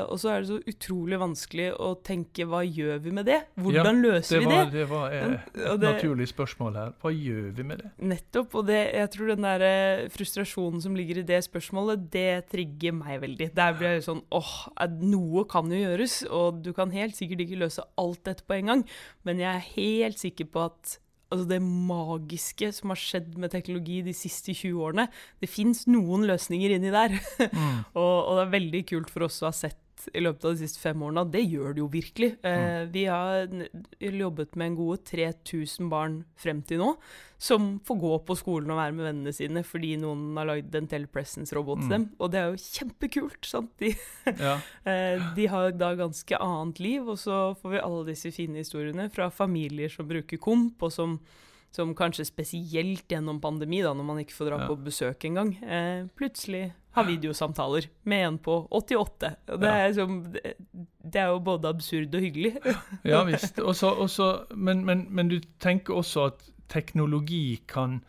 Og 0.05 0.15
så 0.21 0.31
er 0.31 0.45
det 0.45 0.53
så 0.53 0.61
utrolig 0.71 1.19
vanskelig 1.19 1.73
å 1.75 1.95
tenke 2.07 2.47
hva 2.47 2.63
gjør 2.63 3.03
vi 3.03 3.15
med 3.19 3.27
det? 3.27 3.41
Hvordan 3.59 3.99
ja, 3.99 4.13
løser 4.13 4.39
det 4.39 4.47
var, 4.47 4.55
vi 4.55 4.61
det? 4.61 4.79
Det 4.79 4.87
var 4.93 5.17
et 5.75 5.87
naturlig 5.89 6.29
spørsmål 6.31 6.79
her. 6.79 6.95
Hva 7.03 7.15
gjør 7.15 7.51
vi 7.57 7.67
med 7.67 7.83
det? 7.83 7.91
Nettopp. 8.15 8.55
Og 8.61 8.69
det, 8.71 8.81
jeg 8.95 9.11
tror 9.17 9.35
den 9.35 9.49
der 9.49 9.67
frustrasjonen 10.15 10.84
som 10.85 10.97
ligger 10.97 11.21
i 11.21 11.27
det 11.27 11.41
spørsmålet, 11.47 12.09
det 12.13 12.45
trigger 12.53 12.95
meg 12.97 13.23
veldig. 13.25 13.51
Der 13.57 13.79
blir 13.79 13.97
jeg 13.97 14.07
sånn 14.07 14.25
åh, 14.35 14.53
noe 15.01 15.47
kan 15.51 15.73
jo 15.73 15.81
gjøres, 15.81 16.21
og 16.31 16.61
du 16.65 16.73
kan 16.77 16.93
helt 16.95 17.17
sikkert 17.19 17.45
ikke 17.47 17.63
løse 17.65 17.87
alt 18.01 18.23
dette 18.29 18.47
på 18.47 18.59
en 18.59 18.73
gang, 18.73 18.85
men 19.27 19.43
jeg 19.43 19.51
er 19.51 19.73
helt 19.75 20.21
sikker 20.21 20.51
på 20.53 20.69
at 20.69 20.99
altså 21.35 21.49
det 21.51 21.61
magiske 21.65 22.69
som 22.77 22.93
har 22.93 23.01
skjedd 23.01 23.39
med 23.41 23.53
teknologi 23.55 24.01
de 24.07 24.15
siste 24.17 24.55
20 24.55 24.83
årene, 24.87 25.09
det 25.43 25.51
fins 25.51 25.85
noen 25.91 26.27
løsninger 26.29 26.77
inni 26.77 26.93
der. 26.95 27.17
Mm. 27.51 27.81
og, 28.01 28.15
og 28.29 28.37
det 28.39 28.45
er 28.45 28.55
veldig 28.59 28.85
kult 28.93 29.11
for 29.13 29.27
oss 29.27 29.41
å 29.43 29.51
ha 29.51 29.57
sett 29.57 29.81
i 30.13 30.23
løpet 30.23 30.45
av 30.45 30.55
de 30.55 30.65
siste 30.65 30.81
fem 30.83 31.03
årene. 31.07 31.25
Det 31.33 31.43
gjør 31.43 31.75
det 31.75 31.83
jo 31.83 31.91
virkelig. 31.93 32.31
Eh, 32.45 32.65
mm. 32.65 32.91
vi 32.95 33.05
har 33.09 33.47
jobbet 34.01 34.59
med 34.59 34.71
en 34.71 34.79
gode 34.79 34.99
3000 35.11 35.89
barn 35.93 36.19
frem 36.41 36.61
til 36.67 36.83
nå, 36.83 36.91
som 37.41 37.69
får 37.85 38.01
gå 38.01 38.13
på 38.29 38.37
skolen 38.41 38.73
og 38.75 38.81
være 38.81 38.97
med 38.97 39.09
vennene 39.09 39.35
sine 39.37 39.65
fordi 39.67 39.95
noen 40.01 40.37
har 40.39 40.49
lagd 40.49 40.77
en 40.79 40.91
telepresence-robot 40.91 41.85
til 41.85 41.91
mm. 41.91 41.95
dem. 41.97 42.09
Og 42.19 42.35
det 42.35 42.41
er 42.41 42.51
jo 42.51 42.63
kjempekult. 42.65 43.49
sant? 43.49 43.73
De, 43.83 43.95
ja. 44.31 44.59
eh, 44.91 45.25
de, 45.37 45.49
har 45.53 45.73
da 45.79 45.95
ganske 45.99 46.43
annet 46.49 46.83
liv, 46.85 47.09
og 47.09 47.21
så 47.21 47.41
får 47.61 47.77
vi 47.77 47.83
alle 47.85 48.05
disse 48.13 48.35
fine 48.35 48.63
historiene 48.63 49.09
fra 49.15 49.31
familier 49.33 49.93
som 49.93 50.09
bruker 50.11 50.41
komp, 50.43 50.83
og 50.85 50.95
som 50.95 51.19
som 51.75 51.95
kanskje 51.99 52.27
spesielt 52.29 53.11
gjennom 53.11 53.41
pandemi, 53.43 53.83
da, 53.83 53.93
når 53.97 54.07
man 54.07 54.23
ikke 54.23 54.37
får 54.37 54.51
dra 54.51 54.63
ja. 54.63 54.71
på 54.71 54.79
besøk 54.87 55.27
engang, 55.27 55.55
eh, 55.65 56.07
plutselig 56.15 56.69
har 56.95 57.07
videosamtaler 57.09 57.89
med 58.07 58.27
en 58.27 58.37
på 58.39 58.69
88. 58.71 59.31
Det 59.59 59.71
er, 59.71 59.93
som, 59.97 60.21
det 60.33 61.21
er 61.21 61.33
jo 61.33 61.41
både 61.43 61.73
absurd 61.75 62.15
og 62.15 62.23
hyggelig. 62.23 62.53
ja 63.13 63.25
visst. 63.27 63.59
Også, 63.59 63.91
også, 63.91 64.29
men, 64.55 64.85
men, 64.87 65.07
men, 65.11 65.33
du 65.33 65.41
tenker 65.63 65.99
også 65.99 66.29
at 66.31 66.47
teknologi 66.71 67.59
kan 67.69 68.05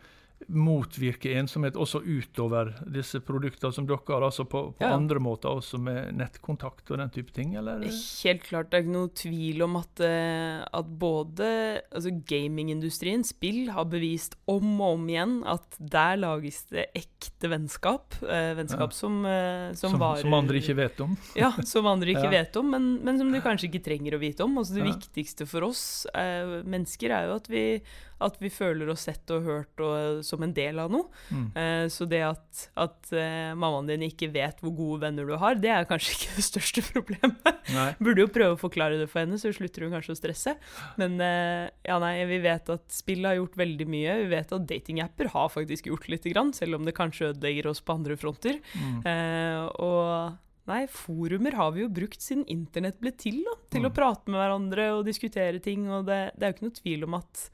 motvirke 0.52 1.30
ensomhet 1.40 1.74
også 1.80 2.02
utover 2.04 2.68
disse 2.92 3.18
produktene 3.24 3.72
som 3.74 3.86
dere 3.88 3.98
har, 4.06 4.22
altså 4.28 4.44
på, 4.46 4.60
på 4.76 4.84
Ja. 4.84 4.92
andre 4.94 5.18
måter, 5.18 5.48
også 5.48 5.78
med 5.80 6.12
nettkontakt 6.14 6.90
og 6.92 6.98
den 7.00 7.10
type 7.10 7.32
ting, 7.34 7.54
eller? 7.56 7.80
Helt 7.88 8.44
klart, 8.44 8.68
det 8.70 8.78
er 8.78 8.84
ikke 8.84 8.94
noe 8.94 9.10
tvil 9.16 9.62
om 9.66 9.78
at, 9.80 10.02
eh, 10.04 10.60
at 10.76 10.90
både 11.00 11.48
altså 11.90 12.12
gamingindustrien, 12.28 13.24
spill, 13.26 13.70
har 13.74 13.88
bevist 13.90 14.36
om 14.46 14.76
og 14.80 14.98
om 14.98 15.08
igjen 15.08 15.36
at 15.48 15.78
der 15.80 16.20
lages 16.20 16.62
det 16.70 16.86
ekte 16.94 17.50
vennskap. 17.50 18.14
Eh, 18.22 18.52
vennskap 18.60 18.92
Ja. 18.92 18.98
som, 19.00 19.24
eh, 19.26 19.72
som, 19.74 19.90
Som, 19.96 20.00
varer 20.00 20.20
som 20.22 20.34
andre 20.34 20.60
ikke 20.60 20.76
vet 20.76 21.00
om? 21.00 21.16
Ja, 21.36 21.50
som 21.64 21.86
andre 21.86 22.12
ikke 22.12 22.28
Ja. 22.28 22.34
vet 22.44 22.56
om, 22.60 22.70
men, 22.70 22.90
men 23.02 23.18
som 23.18 23.32
du 23.32 23.40
kanskje 23.40 23.70
ikke 23.72 23.84
trenger 23.88 24.14
å 24.14 24.22
vite 24.22 24.44
om. 24.44 24.56
Altså 24.58 24.74
Det 24.78 24.84
viktigste 24.84 25.46
for 25.48 25.64
oss 25.64 26.06
mennesker 26.14 27.10
er 27.10 27.26
jo 27.30 27.36
at 27.40 27.48
vi, 27.48 27.80
at 28.22 28.36
vi 28.40 28.48
føler 28.48 28.88
oss 28.88 29.02
sett 29.08 29.28
og 29.34 29.44
hørt 29.44 29.82
og, 29.84 30.22
som 30.24 30.40
en 30.46 30.52
del 30.56 30.78
av 30.80 30.88
noe. 30.92 31.08
Mm. 31.28 31.46
Eh, 31.58 31.82
så 31.92 32.06
det 32.08 32.22
at, 32.24 32.62
at 32.80 33.10
eh, 33.12 33.50
mammaen 33.58 33.90
din 33.90 34.06
ikke 34.06 34.30
vet 34.32 34.62
hvor 34.64 34.72
gode 34.78 35.02
venner 35.04 35.28
du 35.28 35.34
har, 35.36 35.58
det 35.60 35.68
er 35.74 35.84
kanskje 35.90 36.12
ikke 36.16 36.36
det 36.38 36.46
største 36.46 36.84
problemet. 36.88 37.60
Nei. 37.74 37.90
Burde 38.06 38.24
jo 38.24 38.30
prøve 38.32 38.56
å 38.56 38.60
forklare 38.60 38.96
det 39.00 39.10
for 39.12 39.20
henne, 39.24 39.36
så 39.42 39.52
slutter 39.52 39.84
hun 39.84 39.92
kanskje 39.98 40.14
å 40.16 40.20
stresse. 40.22 40.56
Men 41.00 41.18
eh, 41.20 41.66
ja, 41.88 41.98
nei, 42.02 42.14
vi 42.30 42.40
vet 42.46 42.72
at 42.72 42.86
spill 42.94 43.28
har 43.28 43.36
gjort 43.40 43.58
veldig 43.60 43.88
mye. 43.92 44.16
Vi 44.24 44.30
vet 44.32 44.56
at 44.56 44.66
datingapper 44.70 45.32
har 45.34 45.52
faktisk 45.52 45.90
gjort 45.92 46.08
lite 46.12 46.32
grann, 46.32 46.54
selv 46.56 46.78
om 46.80 46.88
det 46.88 46.96
kanskje 46.96 47.32
ødelegger 47.34 47.68
oss 47.74 47.82
på 47.84 47.98
andre 47.98 48.16
fronter. 48.20 48.58
Mm. 48.80 48.98
Eh, 49.12 49.66
og 49.84 50.40
nei, 50.66 50.80
forumer 50.90 51.54
har 51.54 51.74
vi 51.76 51.84
jo 51.84 51.90
brukt 51.94 52.18
siden 52.24 52.42
internett 52.50 52.96
ble 52.98 53.12
til, 53.14 53.42
da, 53.46 53.52
til 53.70 53.84
Mm. 53.84 53.90
å 53.90 53.94
prate 53.94 54.32
med 54.32 54.40
hverandre 54.40 54.88
og 54.96 55.04
diskutere 55.06 55.60
ting. 55.62 55.84
Og 55.92 56.08
det, 56.08 56.16
det 56.34 56.42
er 56.48 56.50
jo 56.50 56.56
ikke 56.56 56.66
noe 56.70 56.80
tvil 56.80 57.04
om 57.06 57.18
at 57.20 57.44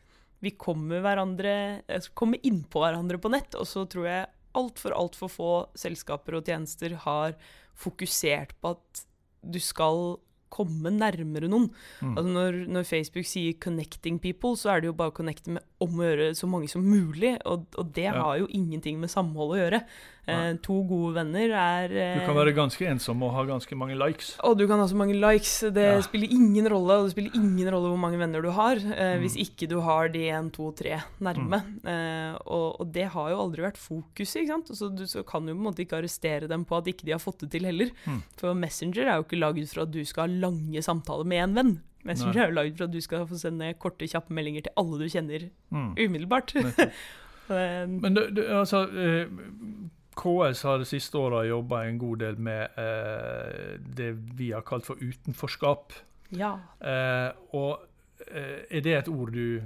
vi 0.43 0.51
kommer, 0.59 1.01
hverandre, 1.05 1.83
eh, 1.89 2.09
kommer 2.19 2.43
innpå 2.43 2.83
hverandre 2.83 3.21
på 3.23 3.31
nett, 3.31 3.55
og 3.55 3.67
så 3.69 3.87
tror 3.89 4.09
jeg 4.09 4.27
altfor, 4.59 4.93
altfor 4.99 5.31
få 5.33 5.53
selskaper 5.79 6.37
og 6.41 6.45
tjenester 6.51 6.97
har 7.07 7.37
fokusert 7.79 8.53
på 8.61 8.75
at 8.77 9.05
du 9.43 9.59
skal 9.63 10.19
komme 10.53 10.91
nærmere 10.93 11.49
noen. 11.49 11.71
Mm. 12.03 12.11
Altså 12.13 12.29
når, 12.35 12.57
når 12.69 12.85
Facebook 12.85 13.25
sier 13.25 13.55
'connecting 13.57 14.19
people', 14.21 14.53
så 14.61 14.75
er 14.75 14.81
det 14.83 14.91
jo 14.91 14.93
bare 14.99 15.11
å 15.11 15.17
connecte 15.17 15.49
med 15.49 15.63
om 15.81 15.97
å 15.97 16.05
gjøre 16.05 16.27
så 16.37 16.47
mange 16.47 16.69
som 16.69 16.85
mulig, 16.85 17.39
og, 17.47 17.65
og 17.79 17.93
det 17.95 18.05
Ja. 18.05 18.21
har 18.21 18.39
jo 18.43 18.47
ingenting 18.53 19.01
med 19.01 19.09
samhold 19.09 19.57
å 19.57 19.61
gjøre. 19.63 19.81
Eh, 20.31 20.53
to 20.63 20.77
gode 20.87 21.17
venner 21.17 21.51
er 21.51 21.91
eh, 21.99 22.19
Du 22.21 22.27
kan 22.29 22.37
være 22.37 22.53
ganske 22.55 22.87
ensom 22.87 23.25
og 23.27 23.33
ha 23.35 23.43
ganske 23.49 23.75
mange 23.75 23.97
likes. 23.99 24.37
og 24.47 24.57
du 24.57 24.69
kan 24.71 24.79
ha 24.79 24.85
så 24.87 24.95
mange 24.95 25.17
likes. 25.19 25.65
Det 25.75 25.83
Ja. 25.83 26.01
spiller 26.01 26.31
ingen 26.31 26.69
rolle, 26.71 26.95
og 27.01 27.05
det 27.09 27.13
spiller 27.17 27.35
ingen 27.35 27.67
rolle 27.75 27.89
hvor 27.91 27.99
mange 27.99 28.19
venner 28.21 28.41
du 28.41 28.51
har, 28.55 28.77
eh, 28.77 29.17
Mm. 29.19 29.21
hvis 29.25 29.35
ikke 29.37 29.67
du 29.69 29.81
har 29.81 30.09
de 30.09 30.29
en, 30.31 30.51
to, 30.51 30.71
tre 30.79 31.03
nærme. 31.21 31.59
Eh, 31.85 32.39
og, 32.47 32.81
og 32.81 32.93
det 32.93 33.09
har 33.11 33.31
jo 33.31 33.37
aldri 33.43 33.63
vært 33.67 33.77
fokuset, 33.77 34.43
ikke 34.45 34.47
sant. 34.55 34.69
Så 34.79 34.95
du 34.95 35.03
så 35.07 35.25
kan 35.27 35.43
jo 35.49 35.55
på 35.55 35.59
en 35.59 35.67
måte 35.75 35.83
ikke 35.85 35.99
arrestere 35.99 36.47
dem 36.49 36.65
på 36.65 36.79
at 36.79 36.85
ikke 36.87 37.05
de 37.05 37.13
har 37.13 37.19
fått 37.19 37.39
det 37.41 37.51
til 37.51 37.65
heller. 37.65 37.91
Mm. 38.07 38.23
For 38.37 38.55
Messenger 38.55 39.03
er 39.09 39.17
jo 39.19 39.25
ikke 39.25 39.41
lagd 39.43 39.69
for 39.75 39.83
at 39.83 39.91
du 39.91 40.05
skal 40.05 40.29
ha 40.29 40.35
lange 40.47 40.79
samtaler 40.87 41.27
med 41.27 41.43
en 41.43 41.55
venn. 41.55 41.81
Messenger 42.05 42.35
Nei. 42.35 42.43
er 42.45 42.49
jo 42.51 42.55
lagd 42.63 42.79
for 42.79 42.85
at 42.85 42.91
du 42.93 43.01
skal 43.01 43.27
få 43.27 43.35
sende 43.39 43.75
korte, 43.79 44.07
kjappe 44.07 44.31
meldinger 44.31 44.63
til 44.63 44.73
alle 44.77 44.99
du 44.99 45.09
kjenner 45.11 45.51
Mm. 45.73 45.95
umiddelbart. 45.99 46.55
Men 47.49 48.15
det, 48.15 48.35
det, 48.37 48.47
altså, 48.49 48.87
eh, 48.87 49.27
KS 50.19 50.63
har 50.69 50.79
de 50.83 50.87
siste 50.89 51.17
åra 51.19 51.45
jobba 51.49 51.85
en 51.89 51.99
god 52.01 52.19
del 52.25 52.37
med 52.39 52.77
eh, 52.79 53.79
det 53.97 54.13
vi 54.39 54.51
har 54.53 54.63
kalt 54.67 54.87
for 54.89 55.01
utenforskap. 55.01 55.93
ja. 56.37 56.55
Eh, 56.81 57.31
og 57.57 57.87
eh, 58.29 58.63
er 58.71 58.81
det 58.85 58.95
et 59.01 59.09
ord 59.13 59.33
du 59.35 59.61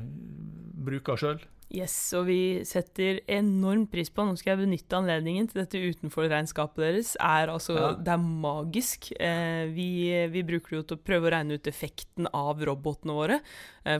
bruker 0.86 1.16
sjøl? 1.20 1.44
Yes, 1.74 1.96
og 2.14 2.28
vi 2.28 2.62
setter 2.62 3.18
enormt 3.26 3.88
pris 3.90 4.06
på, 4.14 4.22
nå 4.22 4.36
skal 4.38 4.52
jeg 4.52 4.60
benytte 4.68 4.98
anledningen 5.00 5.48
til 5.50 5.64
dette 5.64 5.80
utenfor-regnskapet 5.82 6.78
deres, 6.78 7.08
er 7.18 7.50
altså, 7.50 7.74
Ja. 7.74 7.88
det 7.98 8.12
er 8.14 8.22
magisk. 8.22 9.08
Eh, 9.18 9.66
vi, 9.74 9.88
vi 10.30 10.44
bruker 10.46 10.70
det 10.70 10.78
jo 10.78 10.84
til 10.92 11.00
å 11.00 11.04
prøve 11.10 11.26
å 11.26 11.32
regne 11.34 11.58
ut 11.58 11.66
effekten 11.66 12.30
av 12.30 12.62
robotene 12.62 13.16
våre, 13.18 13.40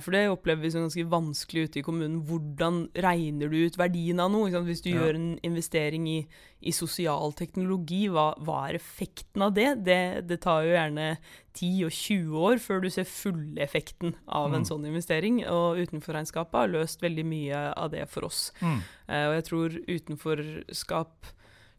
for 0.03 0.11
det 0.17 0.25
opplever 0.33 0.63
vi 0.67 0.71
som 0.75 0.83
ganske 0.83 1.05
vanskelig 1.09 1.69
ute 1.69 1.79
i 1.79 1.83
kommunen. 1.87 2.23
Hvordan 2.27 2.89
regner 2.99 3.49
du 3.53 3.57
ut 3.67 3.77
verdien 3.79 4.19
av 4.21 4.33
noe? 4.35 4.51
Hvis 4.67 4.83
du 4.83 4.91
Ja. 4.91 4.99
gjør 5.05 5.15
en 5.15 5.39
investering 5.47 6.09
i, 6.11 6.27
i 6.61 6.73
sosial 6.75 7.33
teknologi, 7.39 8.09
hva, 8.11 8.35
hva 8.43 8.69
er 8.69 8.75
effekten 8.81 9.43
av 9.47 9.55
det? 9.55 9.85
det? 9.85 10.27
Det 10.27 10.41
tar 10.43 10.65
jo 10.65 10.75
gjerne 10.75 11.19
10 11.55 11.85
og 11.87 11.93
20 11.93 12.35
år 12.51 12.59
før 12.59 12.83
du 12.83 12.91
ser 12.91 13.05
fulle 13.05 13.63
effekten 13.63 14.15
av 14.27 14.53
en 14.53 14.63
Mm. 14.65 14.69
sånn 14.69 14.87
investering, 14.87 15.45
og 15.47 15.79
utenforregnskapet 15.79 16.53
har 16.59 16.69
løst 16.69 17.01
veldig 17.01 17.25
mye 17.25 17.73
av 17.77 17.91
det 17.91 18.09
for 18.09 18.25
oss. 18.27 18.51
Mm. 18.61 18.81
Eh, 19.09 19.27
og 19.29 19.35
jeg 19.39 19.45
tror 19.45 19.71
utenforskap 19.89 21.27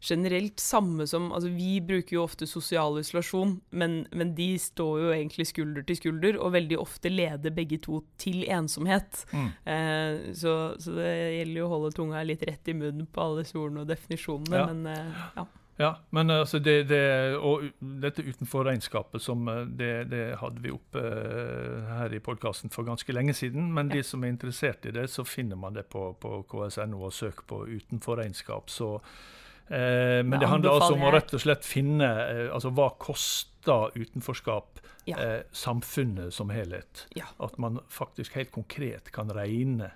generelt 0.00 0.60
samme 0.60 1.06
som 1.06 1.32
Altså, 1.32 1.50
vi 1.50 1.80
bruker 1.84 2.16
jo 2.16 2.22
ofte 2.24 2.46
sosial 2.46 2.98
isolasjon, 3.00 3.60
men, 3.70 4.06
men 4.14 4.34
de 4.38 4.52
står 4.58 5.00
jo 5.02 5.12
egentlig 5.12 5.46
skulder 5.50 5.82
til 5.88 5.96
skulder, 5.98 6.38
og 6.38 6.52
veldig 6.54 6.78
ofte 6.78 7.10
leder 7.12 7.50
begge 7.54 7.78
to 7.82 8.02
til 8.18 8.44
ensomhet. 8.48 9.24
Mm. 9.32 9.48
Eh, 9.74 10.32
så, 10.38 10.56
så 10.78 10.94
det 10.96 11.12
gjelder 11.38 11.60
jo 11.62 11.66
å 11.68 11.72
holde 11.76 11.94
tunga 11.98 12.22
litt 12.26 12.42
rett 12.48 12.68
i 12.68 12.76
munnen 12.78 13.06
på 13.10 13.22
alle 13.24 13.42
disse 13.44 13.58
ordene 13.58 13.82
og 13.84 13.90
definisjonene, 13.90 14.56
Ja. 14.58 14.66
men 14.72 14.86
eh, 14.86 15.24
ja. 15.36 15.46
Ja, 15.78 15.92
men 16.10 16.26
altså 16.34 16.58
det, 16.58 16.88
det, 16.90 17.36
og 17.38 17.68
dette 18.02 18.24
utenfor 18.26 18.64
regnskapet, 18.66 19.22
som 19.22 19.46
eh, 19.46 19.60
det, 19.78 19.92
det 20.10 20.24
hadde 20.40 20.58
vi 20.64 20.72
oppe 20.74 20.98
eh, 20.98 21.84
her 22.00 22.14
i 22.16 22.18
podkasten 22.18 22.72
for 22.74 22.82
ganske 22.88 23.14
lenge 23.14 23.30
siden. 23.38 23.68
Men 23.76 23.92
de 23.92 24.02
som 24.02 24.24
er 24.26 24.32
interessert 24.34 24.88
i 24.90 24.94
det, 24.96 25.04
så 25.12 25.22
finner 25.22 25.54
man 25.60 25.78
det 25.78 25.84
på, 25.92 26.08
på 26.18 26.40
KSNO 26.50 26.98
og 27.06 27.14
søk 27.14 27.44
på 27.46 27.60
utenfor 27.70 28.18
regnskap. 28.18 28.66
Så, 28.74 28.96
eh, 28.98 29.37
men 29.70 30.40
Det 30.40 30.48
handler 30.48 30.70
altså 30.70 30.94
om 30.94 31.02
å 31.08 31.12
rett 31.12 31.34
og 31.34 31.40
slett 31.42 31.64
finne 31.66 32.08
eh, 32.08 32.54
altså 32.54 32.70
hva 32.72 32.90
koster 32.98 33.90
utenforskap 33.94 34.80
Ja. 35.08 35.16
eh, 35.18 35.42
samfunnet 35.52 36.32
som 36.34 36.50
helhet. 36.50 37.06
Ja. 37.16 37.24
At 37.40 37.58
man 37.58 37.80
faktisk 37.88 38.34
helt 38.36 38.52
konkret 38.52 39.12
kan 39.12 39.28
regne, 39.32 39.84
eh, 39.84 39.90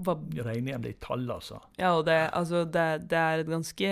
Hva, 0.00 0.14
regne 0.46 0.72
hjem 0.72 0.82
det 0.86 0.94
i 0.94 1.00
tall, 1.04 1.26
altså. 1.30 1.58
ja, 1.78 1.90
og 1.98 2.06
det, 2.06 2.16
altså, 2.32 2.64
det, 2.64 2.86
det 3.10 3.18
er 3.18 3.42
et 3.42 3.50
ganske 3.50 3.90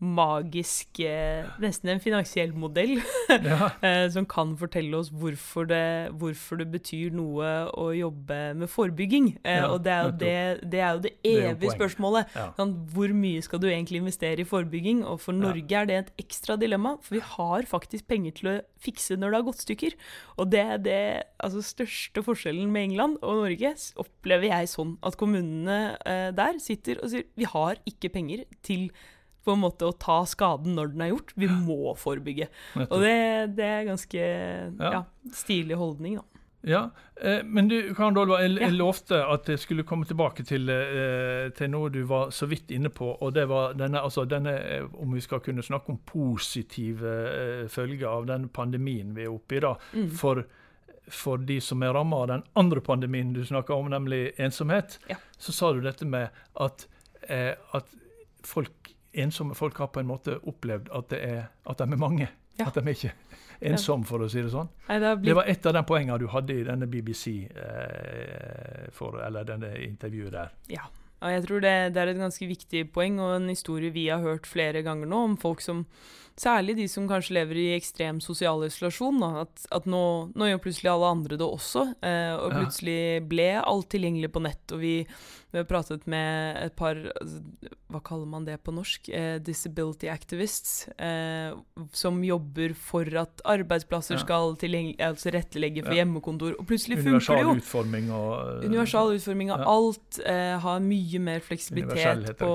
magisk 0.00 1.00
eh, 1.04 1.44
Nesten 1.60 1.90
en 1.92 2.00
finansiell 2.00 2.52
modell. 2.56 2.98
Ja. 3.30 3.70
eh, 3.86 4.06
som 4.10 4.24
kan 4.28 4.52
fortelle 4.58 4.96
oss 4.98 5.08
hvorfor 5.14 5.66
det, 5.70 6.10
hvorfor 6.18 6.58
det 6.60 6.66
betyr 6.72 7.12
noe 7.14 7.46
å 7.78 7.90
jobbe 7.94 8.38
med 8.58 8.68
forebygging. 8.72 9.28
Eh, 9.44 9.60
Ja, 9.60 9.68
og 9.72 9.84
det 9.84 9.92
er, 9.94 10.02
jo 10.08 10.12
det, 10.20 10.32
det 10.72 10.80
er 10.80 10.96
jo 10.96 11.02
det 11.04 11.12
er 11.12 11.36
jo 11.36 11.52
evige 11.52 11.74
spørsmålet. 11.76 12.32
Ja. 12.36 12.46
Sånn, 12.58 12.74
hvor 12.92 13.12
mye 13.16 13.42
skal 13.44 13.62
du 13.62 13.68
egentlig 13.70 14.00
investere 14.02 14.42
i 14.42 14.48
forebygging? 14.48 15.04
Og 15.06 15.20
for. 15.22 15.36
Norge 15.40 15.76
er 15.78 15.86
det 15.88 15.96
et 15.96 16.10
ekstra 16.24 16.56
dilemma, 16.60 16.96
for 17.00 17.16
vi 17.16 17.22
har 17.24 17.64
faktisk 17.70 18.08
penger 18.10 18.34
til 18.36 18.50
å 18.50 18.56
fikse 18.82 19.16
når 19.16 19.32
det 19.32 19.38
har 19.38 19.46
gått 19.46 19.62
stykker. 19.64 19.96
Og 20.36 20.50
det 20.52 20.64
er 20.74 20.82
det 20.84 21.00
altså, 21.40 21.62
største 21.64 22.24
forskjellen 22.26 22.68
med 22.72 22.90
England 22.90 23.20
og 23.22 23.44
Norge, 23.44 23.72
opplever 24.00 24.50
jeg 24.50 24.72
sånn 24.74 24.89
at 25.06 25.16
kommunene 25.20 25.96
eh, 26.06 26.30
der 26.36 26.58
sitter 26.62 27.00
og 27.04 27.10
sier 27.12 27.24
vi 27.38 27.44
har 27.48 27.80
ikke 27.88 28.10
penger 28.14 28.44
til 28.66 28.88
på 29.44 29.54
en 29.56 29.62
måte 29.62 29.86
å 29.88 29.94
ta 29.96 30.18
skaden 30.28 30.74
når 30.76 30.90
den 30.92 31.00
er 31.06 31.12
gjort. 31.14 31.30
Vi 31.40 31.46
må 31.48 31.94
forebygge. 31.96 32.50
Og 32.90 32.98
det, 33.00 33.56
det 33.56 33.64
er 33.64 33.86
ganske 33.88 34.20
Ja. 34.20 34.90
ja. 34.98 35.04
stilig 35.32 35.78
holdning, 35.80 36.18
da. 36.20 36.26
Ja, 36.68 36.80
eh, 37.24 37.38
men 37.48 37.70
du, 37.70 37.94
Karen 37.96 38.12
Dolva, 38.12 38.42
jeg, 38.44 38.58
jeg 38.60 38.74
lovte 38.76 39.16
at 39.32 39.48
jeg 39.48 39.62
skulle 39.62 39.82
komme 39.88 40.04
tilbake 40.04 40.44
til, 40.44 40.68
eh, 40.68 41.46
til 41.56 41.70
noe 41.72 41.88
du 41.88 42.02
var 42.04 42.28
så 42.36 42.44
vidt 42.50 42.68
inne 42.76 42.90
på, 42.92 43.08
og 43.16 43.32
det 43.32 43.46
var 43.48 43.72
denne, 43.80 44.02
altså 44.04 44.26
denne 44.28 44.52
eh, 44.60 44.84
om 45.00 45.14
vi 45.16 45.22
skal 45.24 45.40
kunne 45.40 45.64
snakke 45.64 45.94
om 45.94 46.02
positive 46.04 47.14
eh, 47.30 47.64
følger 47.72 48.08
av 48.12 48.26
den 48.28 48.50
pandemien 48.52 49.14
vi 49.16 49.24
er 49.24 49.32
oppe 49.32 49.56
i 49.56 49.62
da, 49.64 49.72
Mm. 49.96 50.10
for, 50.20 50.44
for 51.10 51.38
de 51.38 51.58
som 51.60 51.82
er 51.82 51.92
rammet 51.96 52.16
av 52.22 52.26
den 52.30 52.42
andre 52.56 52.80
pandemien 52.80 53.32
du 53.34 53.42
snakka 53.44 53.74
om, 53.74 53.90
nemlig 53.90 54.32
ensomhet, 54.40 54.98
Ja. 55.10 55.16
så 55.38 55.52
sa 55.52 55.72
du 55.72 55.80
dette 55.84 56.06
med 56.06 56.28
at, 56.60 56.86
eh, 57.28 57.54
at 57.72 57.86
folk, 58.46 58.94
ensomme 59.12 59.54
folk 59.58 59.76
har 59.78 59.86
på 59.90 60.00
en 60.00 60.06
måte 60.06 60.38
opplevd 60.46 60.88
at, 60.94 61.08
det 61.10 61.20
er, 61.26 61.48
at 61.66 61.78
de 61.78 61.82
er 61.92 61.96
mange. 62.00 62.28
Ja. 62.58 62.66
At 62.68 62.74
de 62.74 62.80
er 62.80 62.94
ikke 62.94 63.12
ensomme, 63.60 64.04
for 64.06 64.18
å 64.24 64.28
si 64.30 64.40
det 64.42 64.50
sånn. 64.52 64.68
Nei, 64.88 64.98
det 65.00 65.10
blitt... 65.18 65.26
Det 65.30 65.36
var 65.36 65.48
et 65.48 65.66
av 65.66 65.72
de 65.76 65.82
poengene 65.88 66.18
du 66.18 66.26
hadde 66.32 66.54
i 66.60 66.64
denne 66.64 66.86
BBC, 66.86 67.32
eh, 67.50 68.88
for, 68.96 69.20
eller 69.24 69.44
denne 69.48 69.74
intervjuet 69.84 70.32
der. 70.32 70.50
Ja. 70.72 70.86
Og 71.20 71.30
jeg 71.34 71.44
tror 71.46 71.60
det, 71.60 71.74
det 71.94 72.00
er 72.00 72.12
et 72.14 72.22
ganske 72.22 72.46
viktig 72.48 72.86
poeng, 72.94 73.20
og 73.20 73.36
en 73.36 73.48
historie 73.52 73.92
vi 73.92 74.08
har 74.08 74.22
hørt 74.24 74.46
flere 74.48 74.82
ganger 74.86 75.06
nå, 75.10 75.24
om 75.32 75.36
folk 75.40 75.60
som 75.64 75.84
Særlig 76.40 76.72
de 76.78 76.86
som 76.88 77.04
kanskje 77.10 77.34
lever 77.36 77.58
i 77.60 77.64
ekstrem 77.76 78.16
sosial 78.24 78.62
isolasjon. 78.64 79.18
Da, 79.20 79.42
at, 79.42 79.64
at 79.76 79.84
nå, 79.90 80.30
nå 80.32 80.46
gjør 80.48 80.62
plutselig 80.64 80.88
alle 80.88 81.10
andre 81.12 81.36
det 81.36 81.44
også. 81.44 81.82
Eh, 82.00 82.32
og 82.38 82.54
plutselig 82.54 83.20
ble 83.28 83.48
alt 83.60 83.90
tilgjengelig 83.92 84.30
på 84.32 84.40
nett. 84.46 84.72
Og 84.72 84.80
vi, 84.80 84.92
vi 85.52 85.58
har 85.60 85.66
pratet 85.68 86.06
med 86.08 86.56
et 86.62 86.76
par 86.78 86.96
altså, 86.96 87.42
Hva 87.90 88.00
kaller 88.06 88.30
man 88.30 88.46
det 88.46 88.56
på 88.64 88.72
norsk? 88.72 89.10
Eh, 89.12 89.36
disability 89.44 90.08
activists. 90.08 90.86
Eh, 90.96 91.52
som 91.92 92.22
jobber 92.24 92.72
for 92.78 93.04
at 93.20 93.42
arbeidsplasser 93.44 94.16
Ja. 94.16 94.22
skal 94.24 94.54
altså 94.56 95.34
rettelegge 95.34 95.84
for 95.84 95.92
Ja. 95.92 96.04
hjemmekontor. 96.06 96.54
Og 96.56 96.64
plutselig 96.70 97.02
funker 97.02 97.18
det 97.20 97.28
Universal 97.28 97.44
jo. 97.44 97.54
utforming 97.60 98.10
og 98.16 98.30
eh, 98.62 98.68
Universal 98.70 99.12
utforming 99.18 99.50
av 99.50 99.60
Ja. 99.60 99.68
alt, 99.76 100.20
eh, 100.24 100.56
har 100.62 100.80
mye 100.80 101.09
mye 101.10 101.22
mer 101.22 101.40
fleksibilitet 101.44 102.36
på, 102.38 102.50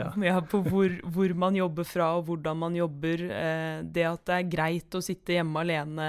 ja. 0.00 0.10
ja. 0.30 0.40
på 0.42 0.62
hvor, 0.66 0.96
hvor 1.04 1.34
man 1.34 1.58
jobber 1.58 1.86
fra 1.86 2.10
og 2.18 2.26
hvordan 2.28 2.58
man 2.64 2.76
jobber. 2.78 3.24
Eh, 3.30 3.82
det 3.84 4.06
at 4.08 4.24
det 4.26 4.38
er 4.38 4.50
greit 4.56 4.98
å 4.98 5.04
sitte 5.04 5.36
hjemme 5.38 5.62
alene 5.62 6.08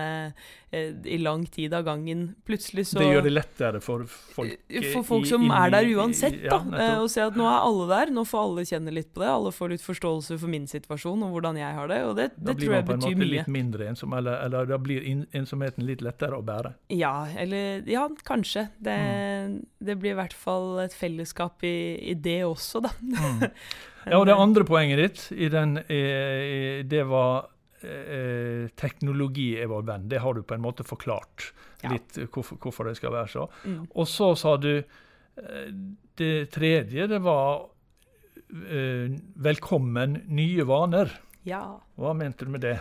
i 0.72 1.18
lang 1.20 1.46
tid 1.52 1.74
av 1.74 1.84
gangen. 1.84 2.36
Plutselig 2.48 2.86
så 2.88 3.00
Det 3.02 3.08
gjør 3.12 3.24
det 3.26 3.32
lettere 3.34 3.82
for 3.84 4.06
folk 4.08 4.56
For 4.94 5.04
folk 5.04 5.26
som 5.28 5.44
inn 5.44 5.52
er 5.52 5.70
der 5.74 5.84
i- 5.90 5.96
uansett, 6.00 6.38
ja, 6.46 6.60
da. 6.64 6.78
Å 7.02 7.04
eh, 7.04 7.08
se 7.12 7.22
at 7.26 7.36
nå 7.36 7.44
er 7.44 7.60
alle 7.60 7.88
der. 7.90 8.14
Nå 8.16 8.24
får 8.26 8.40
alle 8.46 8.64
kjenne 8.70 8.94
litt 8.96 9.10
på 9.14 9.20
det. 9.20 9.28
Alle 9.28 9.52
får 9.52 9.70
litt 9.76 9.82
forståelse 9.84 10.38
for 10.40 10.48
min 10.48 10.68
situasjon 10.72 11.24
og 11.28 11.34
hvordan 11.36 11.58
jeg 11.60 11.76
har 11.76 11.88
det. 11.92 12.00
Og 12.08 12.16
det, 12.16 12.30
tror 12.36 12.46
Da 12.46 12.54
det 12.54 12.56
blir 12.58 12.66
tror 12.68 12.72
man 12.72 12.80
jeg 12.80 12.86
på 12.88 12.94
en 12.94 13.00
måte 13.02 13.20
mye. 13.26 13.32
litt 13.36 13.48
mindre 13.48 13.88
ensom, 13.92 14.14
eller, 14.18 14.40
eller 14.46 14.66
da 14.72 14.78
blir 14.78 15.02
ensomheten 15.34 15.86
litt 15.86 16.02
lettere 16.02 16.40
å 16.40 16.44
bære. 16.44 16.74
Ja, 16.90 17.26
eller 17.38 17.84
Ja, 17.88 18.08
kanskje. 18.24 18.70
Det, 18.82 18.98
Mm. 19.52 19.66
det 19.84 20.00
blir 20.00 20.12
i 20.12 20.20
hvert 20.22 20.34
fall 20.34 20.80
et 20.80 20.94
fellesskap 20.94 21.64
i, 21.64 22.00
i 22.12 22.14
det 22.14 22.44
også, 22.48 22.82
da. 22.84 22.90
Ja, 24.08 24.18
og 24.18 24.26
Det 24.26 24.34
andre 24.34 24.64
poenget 24.66 24.98
ditt 24.98 25.38
i 25.38 25.48
den, 25.50 25.78
eh, 25.78 26.82
det 26.84 27.04
var 27.06 27.50
eh, 27.84 28.68
teknologi 28.78 29.56
er 29.60 29.68
vår 29.72 29.84
venn. 29.88 30.08
Det 30.10 30.20
har 30.24 30.34
du 30.38 30.42
på 30.44 30.54
en 30.58 30.62
måte 30.64 30.84
forklart 30.88 31.52
Ja. 31.84 31.90
litt 31.94 32.18
eh, 32.18 32.28
hvorfor, 32.28 32.58
hvorfor 32.62 32.86
det 32.90 32.98
skal 32.98 33.12
være 33.16 33.28
så. 33.34 33.48
Mm. 33.66 33.88
Og 33.96 34.08
så 34.08 34.36
sa 34.38 34.58
du 34.58 34.72
eh, 34.78 35.70
Det 36.16 36.52
tredje, 36.52 37.08
det 37.08 37.22
var 37.24 37.70
eh, 38.70 39.10
'velkommen 39.38 40.22
nye 40.28 40.64
vaner'. 40.68 41.10
Ja. 41.44 41.80
Hva 41.98 42.14
mente 42.14 42.46
du 42.46 42.52
med 42.52 42.62
det? 42.62 42.80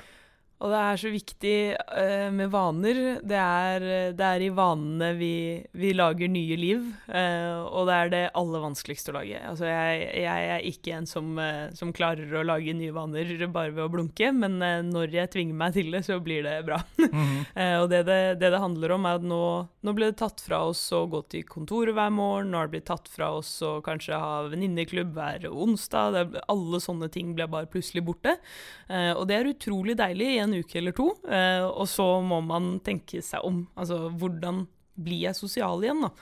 Og 0.60 0.68
det 0.68 0.80
er 0.80 0.98
så 1.00 1.10
viktig 1.12 1.54
uh, 1.80 2.28
med 2.36 2.50
vaner. 2.52 2.98
Det 3.24 3.38
er, 3.40 3.84
det 4.16 4.26
er 4.26 4.42
i 4.44 4.50
vanene 4.52 5.14
vi, 5.16 5.34
vi 5.72 5.92
lager 5.96 6.28
nye 6.28 6.58
liv, 6.60 6.84
uh, 7.08 7.64
og 7.64 7.88
det 7.88 7.96
er 7.96 8.12
det 8.12 8.22
aller 8.36 8.64
vanskeligste 8.66 9.12
å 9.12 9.16
lage. 9.16 9.40
Altså, 9.48 9.64
jeg, 9.70 10.02
jeg 10.20 10.50
er 10.52 10.66
ikke 10.68 10.98
en 10.98 11.08
som, 11.08 11.32
uh, 11.40 11.70
som 11.76 11.94
klarer 11.96 12.28
å 12.36 12.44
lage 12.44 12.74
nye 12.76 12.92
vaner 12.92 13.32
bare 13.48 13.72
ved 13.72 13.86
å 13.86 13.92
blunke, 13.92 14.28
men 14.36 14.58
når 14.90 15.16
jeg 15.16 15.32
tvinger 15.32 15.56
meg 15.56 15.78
til 15.78 15.88
det, 15.94 16.02
så 16.04 16.20
blir 16.22 16.44
det 16.46 16.60
bra. 16.68 16.82
Mhm. 17.10 17.40
Eh, 17.58 17.74
og 17.80 17.88
det 17.90 18.04
det, 18.06 18.16
det 18.38 18.50
det 18.52 18.60
handler 18.62 18.92
om, 18.94 19.06
er 19.08 19.18
at 19.18 19.24
nå, 19.26 19.40
nå 19.84 19.92
ble 19.96 20.10
det 20.12 20.18
tatt 20.20 20.40
fra 20.44 20.60
oss 20.68 20.78
å 20.94 21.00
gå 21.10 21.20
til 21.32 21.42
kontoret 21.48 21.94
hver 21.96 22.12
morgen, 22.14 22.52
nå 22.52 22.60
har 22.60 22.68
det 22.68 22.74
blitt 22.76 22.86
tatt 22.88 23.08
fra 23.10 23.32
oss 23.40 23.50
å 23.66 23.72
kanskje 23.84 24.18
ha 24.20 24.44
venninneklubb 24.52 25.10
hver 25.16 25.48
onsdag. 25.50 26.14
Det, 26.14 26.44
alle 26.52 26.80
sånne 26.82 27.10
ting 27.12 27.32
ble 27.36 27.48
bare 27.50 27.68
plutselig 27.70 28.04
borte. 28.06 28.36
Og 28.88 29.24
det 29.28 29.36
er 29.36 29.50
utrolig 29.50 29.96
deilig 29.98 30.28
i 30.36 30.38
en 30.44 30.49
uke 30.58 30.78
eller 30.80 30.94
to. 30.96 31.10
Eh, 31.28 31.64
og 31.66 31.86
så 31.90 32.06
må 32.24 32.40
man 32.44 32.74
tenke 32.86 33.22
seg 33.24 33.44
om. 33.46 33.64
Altså, 33.78 34.08
hvordan 34.10 34.64
blir 35.00 35.28
jeg 35.28 35.38
sosial 35.38 35.84
igjen, 35.84 36.04
da? 36.06 36.12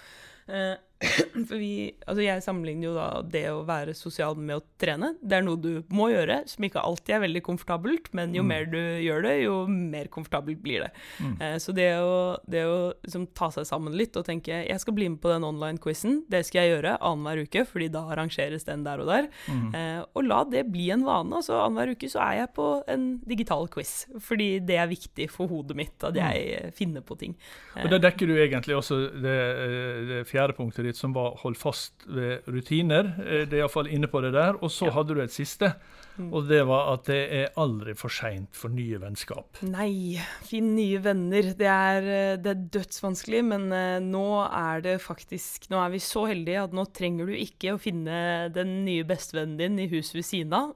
Eh, 1.01 1.19
for 1.49 1.57
vi, 1.61 1.93
altså 2.07 2.25
jeg 2.25 2.43
sammenligner 2.43 2.89
jo 2.89 2.95
da 2.97 3.09
det 3.23 3.45
å 3.53 3.61
være 3.69 3.95
sosial 3.95 4.35
med 4.39 4.59
å 4.59 4.65
trene. 4.83 5.13
Det 5.23 5.39
er 5.39 5.45
noe 5.47 5.61
du 5.61 5.85
må 5.95 6.09
gjøre, 6.11 6.41
som 6.51 6.65
ikke 6.67 6.83
alltid 6.83 7.15
er 7.15 7.23
veldig 7.27 7.43
komfortabelt, 7.47 8.11
men 8.19 8.35
jo 8.35 8.43
Mm. 8.43 8.49
mer 8.49 8.65
du 8.71 8.79
gjør 8.79 9.23
det, 9.23 9.35
jo 9.45 9.55
mer 9.69 10.09
komfortabelt 10.09 10.61
blir 10.63 10.85
det. 10.87 10.91
Mm. 11.21 11.37
Eh, 11.43 11.57
så 11.63 11.75
det 11.75 11.89
å, 12.03 12.39
det 12.49 12.65
å 12.67 12.79
liksom 13.05 13.27
ta 13.37 13.51
seg 13.55 13.67
sammen 13.69 13.95
litt 13.99 14.17
og 14.17 14.25
tenke 14.27 14.63
jeg 14.65 14.81
skal 14.81 14.95
bli 14.97 15.09
med 15.13 15.21
på 15.23 15.31
den 15.31 15.45
online-quizen, 15.47 16.25
det 16.31 16.45
skal 16.49 16.63
jeg 16.65 16.73
gjøre 16.77 16.97
annenhver 17.05 17.45
uke, 17.47 17.65
fordi 17.69 17.89
da 17.95 18.05
arrangeres 18.11 18.65
den 18.67 18.83
der 18.87 19.03
og 19.05 19.11
der. 19.11 19.29
Mm. 19.47 19.69
Eh, 19.75 20.01
og 20.15 20.25
la 20.27 20.43
det 20.49 20.65
bli 20.73 20.89
en 20.95 21.05
vane. 21.07 21.35
altså 21.39 21.61
Annenhver 21.63 21.95
uke 21.95 22.11
så 22.11 22.23
er 22.25 22.41
jeg 22.43 22.53
på 22.57 22.69
en 22.89 23.07
digital 23.29 23.69
quiz, 23.69 24.07
fordi 24.25 24.59
det 24.65 24.79
er 24.81 24.91
viktig 24.91 25.29
for 25.31 25.51
hodet 25.51 25.77
mitt 25.79 26.05
at 26.09 26.17
jeg 26.19 26.49
eh, 26.59 26.71
finner 26.75 27.05
på 27.07 27.19
ting. 27.21 27.37
Og 27.79 27.91
Da 27.93 27.99
dekker 28.03 28.27
du 28.27 28.35
egentlig 28.39 28.77
også 28.79 28.99
det, 29.23 29.39
eh, 29.69 30.03
det 30.09 30.23
fjerde 30.31 30.57
punktet 30.59 30.88
ditt, 30.88 30.96
som 30.98 31.14
var 31.16 31.37
'hold 31.38 31.57
fast 31.57 31.92
ved 32.09 32.42
rutiner'. 32.48 33.14
Eh, 33.20 33.44
Det 33.48 33.53
er 33.55 33.62
iallfall 33.62 33.87
inne 33.88 34.09
på 34.09 34.20
det 34.22 34.33
der. 34.33 34.55
Og 34.62 34.70
så 34.70 34.87
Ja. 34.87 34.92
hadde 34.92 35.14
du 35.14 35.20
et 35.20 35.31
siste, 35.31 35.74
Mm. 36.18 36.33
og 36.35 36.48
det 36.48 36.66
var 36.66 36.92
at 36.94 37.05
det 37.05 37.33
er 37.33 37.48
aldri 37.57 37.94
for 37.94 38.09
seint 38.09 38.48
for 38.53 38.68
nye 38.68 38.98
vennskap. 38.98 39.62
Nei, 39.62 40.18
finn 40.42 40.74
nye 40.74 40.98
venner. 40.98 41.42
Det 41.55 41.61
er, 41.66 41.98
eh, 42.03 42.37
det 42.37 42.46
er 42.46 42.81
dødsvanskelig, 42.81 43.44
men 43.44 43.72
eh, 43.72 44.01
nå 44.01 44.51
er 44.51 44.81
det 44.81 45.01
faktisk 45.01 45.68
Nå 45.70 45.77
er 45.87 45.90
vi 45.90 45.98
så 45.98 46.27
heldige 46.27 46.64
at 46.64 46.72
nå 46.72 46.85
trenger 46.92 47.27
du 47.27 47.33
ikke 47.33 47.74
å 47.74 47.79
finne 47.81 48.53
den 48.53 48.85
nye 48.85 49.05
bestevennen 49.05 49.57
din 49.59 49.79
i 49.79 49.87
huset 49.88 50.14
ved 50.14 50.24
siden 50.24 50.53
av. 50.53 50.74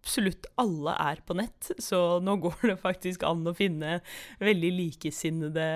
Absolutt 0.00 0.46
alle 0.56 0.94
er 0.96 1.18
på 1.28 1.34
nett, 1.36 1.70
så 1.78 2.20
nå 2.24 2.38
går 2.40 2.70
det 2.70 2.76
faktisk 2.80 3.22
an 3.28 3.44
å 3.44 3.52
finne 3.54 3.98
veldig 4.40 4.70
likesinnede 4.78 5.66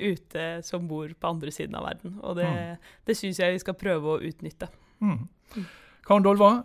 ute 0.00 0.46
som 0.64 0.86
bor 0.88 1.08
på 1.12 1.28
andre 1.34 1.52
siden 1.52 1.76
av 1.76 1.84
verden. 1.84 2.18
Og 2.22 2.36
det, 2.40 2.46
Mm. 2.48 2.78
det 3.06 3.16
syns 3.16 3.38
jeg 3.38 3.52
vi 3.52 3.58
skal 3.58 3.74
prøve 3.74 4.16
å 4.16 4.22
utnytte. 4.24 4.68
Mm. 5.04 5.28
Karen 6.06 6.24
Dolva, 6.24 6.64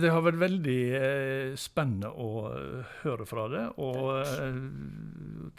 det 0.00 0.10
har 0.12 0.22
vært 0.24 0.38
veldig 0.40 0.76
eh, 0.96 1.50
spennende 1.60 2.08
å 2.14 2.28
eh, 2.48 2.94
høre 3.02 3.26
fra 3.28 3.44
deg 3.52 3.80
og 3.84 4.06
eh, 4.22 4.60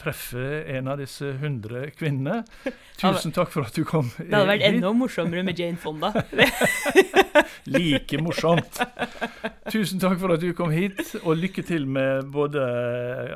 treffe 0.01 0.45
en 0.77 0.89
av 0.89 0.97
disse 1.01 1.35
hundre 1.41 1.89
kvinnene. 1.93 2.41
Tusen 3.01 3.35
takk 3.35 3.51
for 3.53 3.67
at 3.69 3.77
du 3.77 3.83
kom. 3.87 4.09
Det 4.17 4.31
hadde 4.33 4.49
vært 4.49 4.65
enda 4.69 4.93
morsommere 4.97 5.45
med 5.45 5.59
Jane 5.61 5.77
Fonda. 5.79 6.13
Like 7.69 8.17
morsomt. 8.23 8.79
Tusen 9.69 10.01
takk 10.01 10.17
for 10.21 10.33
at 10.33 10.41
du 10.41 10.49
kom 10.57 10.71
hit, 10.73 11.01
og 11.21 11.37
lykke 11.37 11.61
til 11.67 11.85
med 11.85 12.29
både 12.33 12.63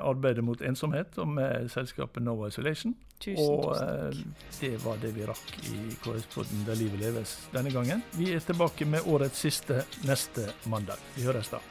arbeidet 0.02 0.44
mot 0.46 0.62
ensomhet 0.66 1.18
og 1.22 1.30
med 1.38 1.70
selskapet 1.74 2.24
No 2.26 2.36
Isolation. 2.48 2.96
Tusen, 3.24 3.38
og 3.40 3.70
tusen 3.70 3.86
takk. 3.88 4.10
eh, 4.10 4.64
det 4.64 4.72
var 4.84 4.98
det 5.04 5.12
vi 5.16 5.28
rakk 5.30 5.52
i 5.70 5.78
KS-podden 6.04 6.66
Der 6.68 6.76
livet 6.80 7.00
leves 7.06 7.36
denne 7.54 7.72
gangen. 7.72 8.02
Vi 8.18 8.32
er 8.36 8.42
tilbake 8.44 8.88
med 8.90 9.06
årets 9.08 9.46
siste 9.46 9.84
neste 10.10 10.50
mandag. 10.65 11.02
Vi 11.15 11.23
høres 11.28 11.49
da. 11.49 11.62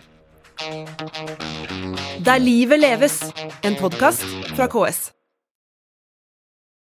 Der 2.24 2.38
livet 2.38 2.80
leves, 2.80 3.22
en 3.64 3.76
podkast 3.80 4.24
fra 4.56 4.66
KS. 4.66 5.10